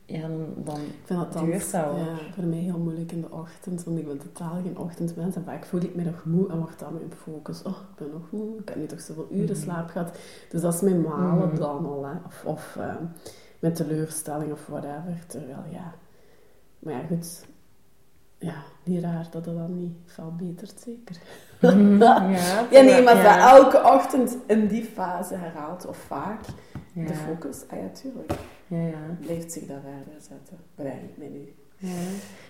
ja, 0.05 0.21
dan... 0.21 0.45
dan 0.63 0.75
Ik 0.75 1.01
vind 1.03 1.19
dat 1.19 1.33
dan 1.33 1.45
Duurt 1.45 1.71
dat 1.71 1.85
ook. 1.85 1.97
ja, 1.97 2.15
voor 2.33 2.43
mij 2.43 2.57
heel 2.57 2.79
moeilijk 2.79 3.11
in 3.11 3.21
de 3.21 3.31
ochtend, 3.31 3.83
want 3.83 3.97
ik 3.99 4.07
ben 4.07 4.17
totaal 4.17 4.55
geen 4.63 4.77
ochtendmens. 4.77 5.35
En 5.35 5.43
vaak 5.43 5.65
voel 5.65 5.81
ik 5.81 5.95
me 5.95 6.03
nog 6.03 6.23
moe 6.25 6.49
en 6.49 6.57
word 6.57 6.79
dan 6.79 6.93
mijn 6.93 7.11
focus. 7.17 7.61
Oh, 7.61 7.71
ik 7.91 7.95
ben 7.97 8.07
nog 8.13 8.31
moe, 8.31 8.57
ik 8.57 8.67
heb 8.69 8.77
niet 8.77 8.89
toch 8.89 9.01
zoveel 9.01 9.27
uren 9.31 9.45
Mhm. 9.55 9.61
slaap 9.61 9.89
gehad. 9.89 10.17
Dus 10.49 10.61
dat 10.61 10.73
is 10.73 10.81
mijn 10.81 11.01
malen 11.01 11.47
Mhm. 11.47 11.57
dan 11.59 11.85
al. 11.85 12.05
Hè. 12.05 12.13
Of, 12.25 12.43
of 12.45 12.75
eh, 12.79 12.95
met 13.63 13.75
teleurstelling 13.75 14.51
of 14.51 14.65
whatever. 14.67 15.23
Terwijl 15.27 15.63
ja, 15.71 15.93
maar 16.79 16.93
ja, 16.93 17.01
goed. 17.07 17.45
Ja, 18.37 18.55
niet 18.83 19.03
raar 19.03 19.27
dat 19.31 19.45
het 19.45 19.55
dan 19.57 19.79
niet 19.79 19.93
veel 20.05 20.33
betert, 20.37 20.79
zeker. 20.79 21.15
ja, 21.99 22.29
Ja, 22.71 22.81
nee, 22.81 23.03
maar 23.03 23.15
ja. 23.17 23.51
dat 23.51 23.61
elke 23.63 23.83
ochtend 23.93 24.37
in 24.47 24.67
die 24.67 24.83
fase 24.83 25.35
herhaalt, 25.35 25.85
of 25.85 25.97
vaak, 25.97 26.39
Ja. 26.93 27.05
de 27.07 27.13
focus, 27.13 27.63
ah 27.69 27.79
ja, 27.79 27.87
tuurlijk, 27.89 28.31
Ja, 28.67 28.81
ja. 28.81 28.97
blijft 29.19 29.51
zich 29.51 29.65
dat 29.65 29.77
verder 29.81 30.21
zetten. 30.21 30.57
Bedenk 30.75 31.17
mij 31.17 31.29
nu. 31.29 31.53
Ja. 31.77 31.89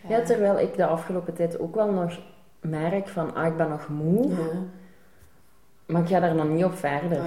ja, 0.07 0.21
terwijl 0.21 0.59
ik 0.59 0.75
de 0.75 0.85
afgelopen 0.85 1.33
tijd 1.33 1.59
ook 1.59 1.75
wel 1.75 1.91
nog 1.91 2.19
merk 2.61 3.07
van, 3.07 3.33
ah, 3.35 3.45
ik 3.47 3.57
ben 3.57 3.69
nog 3.69 3.89
moe, 3.89 4.27
Ja. 4.29 4.35
maar 5.85 6.01
ik 6.01 6.07
ga 6.07 6.19
daar 6.19 6.35
nog 6.35 6.49
niet 6.49 6.63
op 6.65 6.73
verder. 6.75 7.19
Ah. 7.19 7.25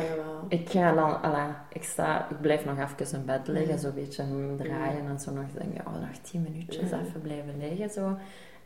Ik 0.49 0.69
ga 0.71 0.93
dan, 0.93 1.55
ik 1.73 1.83
sta, 1.83 2.29
ik 2.31 2.41
blijf 2.41 2.65
nog 2.65 2.79
even 2.79 3.19
in 3.19 3.25
bed 3.25 3.49
liggen, 3.49 3.73
Ja. 3.75 3.77
zo'n 3.77 3.95
beetje 3.95 4.25
draaien 4.57 5.07
en 5.07 5.21
zo 5.21 5.33
nog 5.33 5.45
denken, 5.59 5.87
oh, 5.87 5.93
nog 6.01 6.17
tien 6.23 6.43
minuutjes 6.43 6.91
Ja. 6.91 7.01
even 7.01 7.21
blijven 7.21 7.59
liggen, 7.59 7.91
zo. 7.91 8.17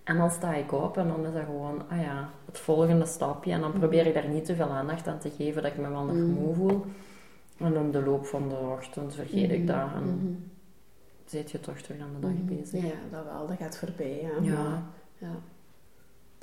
En 0.04 0.16
dan 0.16 0.30
sta 0.30 0.54
ik 0.54 0.72
op 0.72 0.96
en 0.96 1.08
dan 1.08 1.26
is 1.26 1.32
dat 1.32 1.44
gewoon, 1.44 1.82
ah 1.88 2.00
ja, 2.00 2.28
het 2.46 2.58
volgende 2.58 3.06
stapje. 3.06 3.52
En 3.52 3.60
dan 3.60 3.72
probeer 3.72 4.06
ik 4.06 4.14
daar 4.14 4.28
niet 4.28 4.44
te 4.44 4.54
veel 4.54 4.68
aandacht 4.70 5.06
aan 5.08 5.18
te 5.18 5.30
geven 5.30 5.62
dat 5.62 5.72
ik 5.72 5.78
me 5.78 5.88
wel 5.88 6.04
nog 6.04 6.16
Mm. 6.16 6.30
moe 6.30 6.54
voel. 6.54 6.84
En 7.58 7.78
op 7.78 7.92
de 7.92 8.02
loop 8.02 8.26
van 8.26 8.48
de 8.48 8.54
ochtend 8.56 9.14
vergeet 9.14 9.50
ik 9.50 9.58
Mhm, 9.58 9.66
dat 9.66 9.76
en 9.94 10.02
mhm. 10.04 10.32
zit 11.24 11.50
je 11.50 11.60
toch 11.60 11.78
terug 11.78 12.00
aan 12.00 12.10
de 12.14 12.20
dag 12.20 12.30
Mhm. 12.30 12.44
bezig. 12.44 12.82
Ja, 12.82 12.94
dat 13.10 13.24
wel. 13.24 13.46
Dat 13.46 13.56
gaat 13.56 13.76
voorbij. 13.78 14.28
Ja. 14.40 14.82
Ja. 15.18 15.28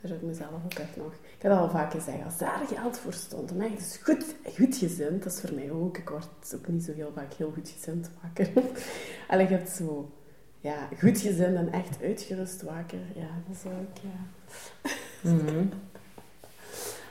Daar 0.02 0.12
heb 0.12 0.22
ik 0.22 0.28
mezelf 0.28 0.64
ook 0.66 0.74
echt 0.74 0.96
nog... 0.96 1.14
Ik 1.14 1.42
heb 1.42 1.52
dat 1.52 1.60
al 1.60 1.70
vaak 1.70 1.92
gezegd. 1.92 2.24
Als 2.24 2.38
daar 2.38 2.62
geld 2.68 3.00
voor 3.00 3.14
stond, 3.14 3.50
dan 3.50 3.58
ben 3.58 3.72
ik 3.72 3.78
dus 3.78 3.98
goed, 4.04 4.26
goed 4.56 4.78
gezind. 4.78 5.24
Dat 5.24 5.34
is 5.34 5.40
voor 5.40 5.54
mij 5.54 5.72
ook. 5.72 5.98
Ik 5.98 6.10
word 6.10 6.56
ook 6.56 6.68
niet 6.68 6.84
zo 6.84 6.94
heel 6.94 7.12
vaak 7.16 7.34
heel 7.34 7.52
goed 7.52 7.70
gezind 7.70 8.10
wakker. 8.22 8.50
en 9.28 9.40
je 9.40 9.46
hebt 9.46 9.70
zo... 9.70 10.12
Ja, 10.60 10.88
goed 11.00 11.20
gezind 11.20 11.56
en 11.56 11.72
echt 11.72 12.02
uitgerust 12.02 12.62
wakker. 12.62 13.00
Ja, 13.16 13.30
dat 13.48 13.58
zou 13.58 13.74
ik... 13.76 14.02
Ja. 14.02 14.92
Mhm. 15.22 15.66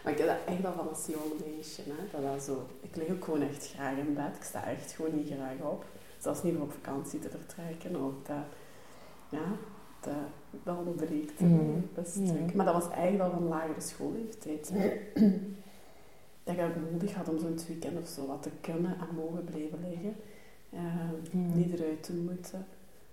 Maar 0.07 0.15
ik 0.15 0.21
heb 0.21 0.29
dat 0.29 0.55
echt 0.55 0.65
al 0.65 0.73
van 0.73 0.89
als 0.89 1.07
jong 1.07 1.33
meisje. 1.47 1.83
Hè? 1.83 2.11
Dat 2.11 2.33
dat 2.33 2.43
zo, 2.43 2.67
ik 2.81 2.97
lig 2.97 3.11
ook 3.11 3.25
gewoon 3.25 3.43
echt 3.43 3.69
graag 3.75 3.97
in 3.97 4.15
bed. 4.15 4.37
Ik 4.37 4.43
sta 4.43 4.65
echt 4.65 4.93
gewoon 4.93 5.15
niet 5.15 5.27
graag 5.27 5.71
op. 5.73 5.85
Zelfs 6.19 6.43
niet 6.43 6.57
om 6.57 6.63
op 6.63 6.73
vakantie 6.73 7.19
te 7.19 7.29
vertrekken. 7.29 8.05
Of 8.05 8.13
dat, 8.23 8.45
ja, 9.29 9.45
dat, 10.01 10.15
dat 10.65 10.77
ontbreekt. 10.87 11.41
Dat 11.95 12.07
is 12.07 12.15
Ja. 12.15 12.27
stuk. 12.27 12.55
Maar 12.55 12.65
dat 12.67 12.75
was 12.75 12.91
eigenlijk 12.91 13.33
al 13.33 13.39
van 13.39 13.49
lagere 13.49 13.81
schoolleeftijd. 13.81 14.73
dat 16.45 16.55
ik 16.57 16.61
ook 16.63 16.91
nodig 16.93 17.15
had 17.15 17.29
om 17.29 17.39
zo'n 17.39 17.59
weekend 17.69 17.99
of 18.01 18.09
zo 18.09 18.27
wat 18.27 18.43
te 18.43 18.51
kunnen 18.61 18.91
en 18.91 19.15
mogen 19.17 19.45
blijven 19.45 19.79
liggen. 19.91 20.15
Eh. 20.71 20.81
Niet 21.55 21.73
eruit 21.73 22.03
te 22.03 22.13
moeten. 22.15 22.67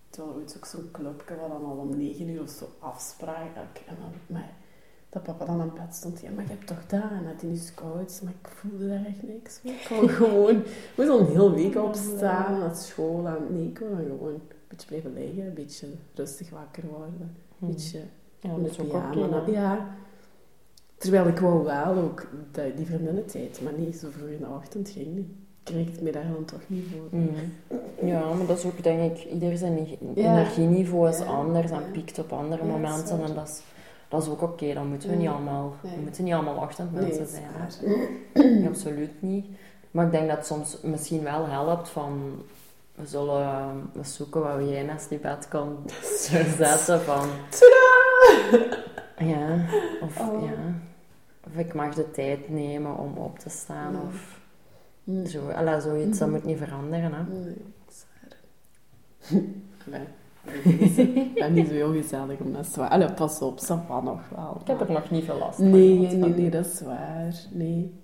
Terwijl 0.10 0.36
ooit 0.36 0.54
ook 0.58 0.66
zo'n 0.66 0.90
clubje 0.92 1.36
wat 1.36 1.50
dan 1.50 1.66
al 1.66 1.78
om 1.78 1.98
negen 1.98 2.28
uur 2.30 2.42
of 2.42 2.50
zo 2.50 2.66
afspraak. 2.80 3.82
En 3.88 3.96
dan, 4.00 4.12
maar 4.38 4.50
dat 5.10 5.24
papa 5.24 5.46
dan 5.46 5.62
aan 5.62 5.72
bed 5.74 5.96
stond. 5.96 6.22
Ja, 6.22 6.30
maar 6.32 6.44
je 6.44 6.50
hebt 6.50 6.68
toch 6.68 6.86
dat? 6.88 7.02
En 7.12 7.26
had 7.26 7.42
hij 7.42 7.50
nu 7.50 7.56
scouts. 7.56 8.22
Maar 8.22 8.34
ik 8.42 8.48
voelde 8.48 8.88
daar 8.88 9.06
echt 9.06 9.24
niks 9.24 9.58
van. 9.58 9.72
Ik 9.72 9.86
kon 9.90 10.10
gewoon... 10.10 10.56
Ik 10.58 10.94
moest 10.98 11.10
al 11.10 11.20
een 11.20 11.26
hele 11.26 11.54
week 11.54 11.76
opstaan 11.76 12.60
naar 12.60 12.76
school. 12.76 13.28
En 13.28 13.38
nee, 13.50 13.68
ik 13.68 13.74
kon 13.74 13.88
gewoon 13.88 14.34
een 14.34 14.42
beetje 14.74 14.88
blijven 14.88 15.14
liggen. 15.14 15.46
Een 15.48 15.54
beetje 15.54 15.88
rustig 16.14 16.50
wakker 16.50 16.84
worden. 16.92 17.14
Een 17.20 17.30
Mhm. 17.58 17.72
beetje 17.72 18.00
Ja, 18.40 18.50
ook 18.52 19.12
pyjama. 19.12 19.44
ja. 19.48 19.88
Terwijl 20.98 21.28
ik 21.28 21.40
wou 21.40 21.64
wel 21.64 21.96
ook 21.96 22.28
die, 22.52 22.74
die 22.76 22.86
vriendinnentijd. 22.86 23.62
Maar 23.64 23.74
niet 23.78 23.96
zo 23.96 24.08
vroeg 24.12 24.28
in 24.30 24.38
de 24.40 24.48
ochtend 24.56 24.90
ging 24.90 25.16
niet. 25.16 25.26
Ik 25.66 25.74
kreeg 25.74 25.92
het 25.92 26.02
me 26.02 26.12
daar 26.12 26.28
dan 26.34 26.46
toch 26.46 26.62
niet 26.68 26.86
voor. 26.92 27.20
Mhm. 27.20 28.08
Ja, 28.08 28.34
maar 28.34 28.46
dat 28.48 28.58
is 28.58 28.66
ook 28.66 28.84
denk 28.84 29.18
ik, 29.18 29.24
ieder 29.26 29.58
zijn 29.58 29.74
Ja. 30.16 30.32
energieniveau 30.32 31.10
is 31.10 31.18
Ja. 31.18 31.26
anders 31.26 31.72
en 31.72 31.92
piekt 31.92 32.20
op 32.20 32.32
andere 32.32 32.62
dat 32.62 32.72
momenten. 32.72 33.22
En 33.24 33.34
dat 33.36 33.48
is, 33.48 33.62
dat 34.10 34.22
is 34.22 34.30
ook 34.30 34.42
oké, 34.42 34.74
dan 34.74 34.88
moeten 34.88 35.10
we 35.10 35.16
niet 35.16 35.28
allemaal, 35.28 35.74
Nee. 35.84 35.96
we 35.96 36.02
moeten 36.02 36.24
niet 36.24 36.34
allemaal 36.34 36.56
ochtendmensen 36.56 37.28
zijn. 37.28 37.44
Nee, 38.34 38.68
absoluut 38.68 39.22
niet. 39.22 39.46
Maar 39.92 40.06
ik 40.06 40.12
denk 40.12 40.28
dat 40.28 40.38
het 40.38 40.46
soms 40.46 40.78
misschien 40.84 41.24
wel 41.24 41.46
helpt 41.48 41.90
van, 41.90 42.22
we 42.96 43.06
zullen 43.06 43.42
eh, 43.42 43.68
eens 43.96 44.16
zoeken 44.16 44.42
wat 44.42 44.70
jij 44.70 44.84
naast 44.84 45.10
die 45.10 45.20
bed 45.20 45.48
kan 45.48 45.78
zetten 46.58 47.02
van, 47.02 47.28
ja, 49.18 49.66
of 50.02 50.20
Oh. 50.20 50.44
ja, 50.44 50.54
of 51.48 51.56
ik 51.56 51.74
mag 51.74 51.96
de 51.96 52.12
tijd 52.12 52.50
nemen 52.50 52.98
om 52.98 53.18
op 53.18 53.40
te 53.40 53.50
staan 53.50 53.94
Ja. 53.94 54.00
of 54.08 54.42
Mm. 55.06 55.26
zo. 55.26 55.50
Alla, 55.50 55.80
zoiets, 55.80 56.20
dat 56.20 56.28
Mhm. 56.28 56.38
moet 56.38 56.46
niet 56.48 56.58
veranderen. 56.58 57.14
Hè. 57.14 57.24
Nee, 57.34 57.56
dat. 59.86 60.02
Ik 61.14 61.34
ben 61.34 61.54
niet 61.54 61.68
zo 61.68 61.74
heel 61.74 61.92
gezellig 61.94 62.40
om 62.40 62.54
dat 62.54 62.66
te. 62.66 62.90
Allee, 62.90 63.14
pas 63.14 63.40
op, 63.42 63.60
dat 63.68 63.80
van 63.88 64.04
nog 64.04 64.20
wel. 64.36 64.58
Ik 64.62 64.68
heb 64.68 64.82
er 64.82 64.92
nog 64.92 65.10
niet 65.10 65.26
veel 65.26 65.38
last 65.38 65.56
van. 65.56 65.70
Nee, 65.70 65.98
nee, 66.00 66.16
nee, 66.34 66.50
dat 66.50 66.66
is 66.66 66.82
waar. 66.82 67.34
Nee. 67.52 68.02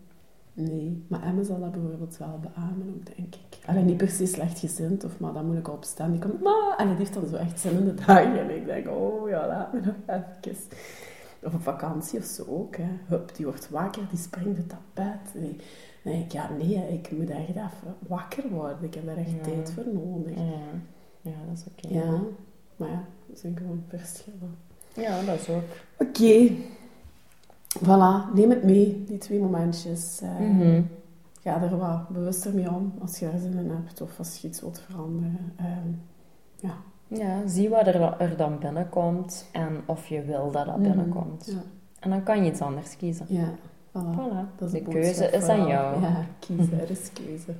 Nee. 0.59 1.05
Maar 1.07 1.23
Emma 1.23 1.43
zal 1.43 1.59
dat 1.59 1.71
bijvoorbeeld 1.71 2.17
wel 2.17 2.39
beamen 2.41 2.93
ook, 2.95 3.15
denk 3.17 3.35
ik. 3.35 3.57
Allee, 3.65 3.83
niet 3.83 3.97
per 3.97 4.09
se 4.09 4.25
slecht 4.25 4.59
gezind, 4.59 5.03
of 5.03 5.19
maar 5.19 5.33
dan 5.33 5.45
moet 5.45 5.57
ik 5.57 5.67
opstaan. 5.69 6.11
Die 6.11 6.19
komt, 6.19 6.41
ma, 6.41 6.75
en 6.77 6.87
die 6.87 6.95
heeft 6.97 7.13
dan 7.13 7.27
zo 7.27 7.35
echt 7.35 7.59
zin 7.59 7.77
in 7.77 7.85
de 7.85 7.93
dagen. 7.93 8.39
En 8.39 8.55
ik 8.55 8.65
denk, 8.65 8.87
oh 8.87 9.29
ja, 9.29 9.47
laat 9.47 9.73
me 9.73 9.79
nog 9.81 9.95
even. 10.07 10.55
Of 11.43 11.53
op 11.53 11.61
vakantie 11.61 12.19
of 12.19 12.25
zo 12.25 12.43
ook. 12.47 12.75
Hè. 12.75 12.87
Hup, 13.07 13.35
die 13.35 13.45
wordt 13.45 13.69
wakker, 13.69 14.01
die 14.09 14.19
springt 14.19 14.57
het 14.57 14.69
tapijt. 14.69 15.33
Nee. 15.33 15.55
Dan 16.03 16.13
denk 16.13 16.25
ik, 16.25 16.31
ja, 16.31 16.49
nee, 16.57 16.93
ik 16.93 17.11
moet 17.11 17.29
echt 17.29 17.47
even 17.49 17.95
wakker 18.07 18.49
worden. 18.49 18.77
Ik 18.83 18.93
heb 18.93 19.05
daar 19.05 19.17
echt 19.17 19.31
Ja. 19.31 19.41
tijd 19.41 19.71
voor 19.71 19.83
nodig. 19.93 20.35
Ja, 20.35 20.43
ja 21.21 21.31
dat 21.47 21.57
is 21.57 21.65
oké. 21.71 21.93
Ja, 21.99 22.21
maar 22.75 22.89
ja, 22.89 23.03
dat 23.27 23.39
zijn 23.39 23.57
gewoon 23.57 23.83
verschillen. 23.87 24.55
Ja, 24.95 25.21
dat 25.21 25.39
is 25.39 25.49
ook. 25.49 25.63
Oké. 25.97 26.51
Voilà, 27.77 28.33
neem 28.33 28.49
het 28.49 28.63
mee, 28.63 29.03
die 29.07 29.17
twee 29.17 29.39
momentjes. 29.39 30.21
Eh, 30.21 30.39
Mhm. 30.39 30.81
Ga 31.41 31.61
er 31.61 31.77
wat 31.77 32.09
bewuster 32.09 32.53
mee 32.53 32.69
om 32.73 32.93
als 33.01 33.19
je 33.19 33.25
er 33.25 33.39
zin 33.39 33.57
in 33.57 33.69
hebt 33.69 34.01
of 34.01 34.17
als 34.17 34.37
je 34.37 34.47
iets 34.47 34.61
wilt 34.61 34.79
veranderen. 34.79 35.53
Ehm, 35.55 35.89
ja. 36.55 36.73
Ja, 37.07 37.47
zie 37.47 37.69
wat 37.69 37.87
er, 37.87 38.01
er 38.17 38.37
dan 38.37 38.59
binnenkomt 38.59 39.45
en 39.51 39.77
of 39.85 40.07
je 40.07 40.21
wil 40.21 40.51
dat 40.51 40.65
dat 40.65 40.77
Mhm. 40.77 40.81
binnenkomt. 40.87 41.45
Ja, 41.45 41.61
En 41.99 42.09
dan 42.09 42.23
kan 42.23 42.43
je 42.43 42.51
iets 42.51 42.61
anders 42.61 42.97
kiezen. 42.97 43.25
ja. 43.29 43.49
Voilà. 43.91 44.15
Voilà. 44.15 44.55
Dat 44.57 44.67
is 44.67 44.71
de 44.71 44.81
keuze 44.81 45.25
is 45.29 45.47
aan 45.47 45.67
jou. 45.67 46.01
Ja, 46.01 46.25
kiezen, 46.39 46.79
er 46.81 46.89
is 46.89 47.11
keuze. 47.13 47.51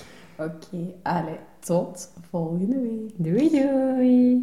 Oké, 0.46 0.92
allee, 1.02 1.38
tot 1.58 2.10
volgende 2.30 2.80
week. 2.80 3.12
Doei 3.16 3.50
doei! 3.50 4.42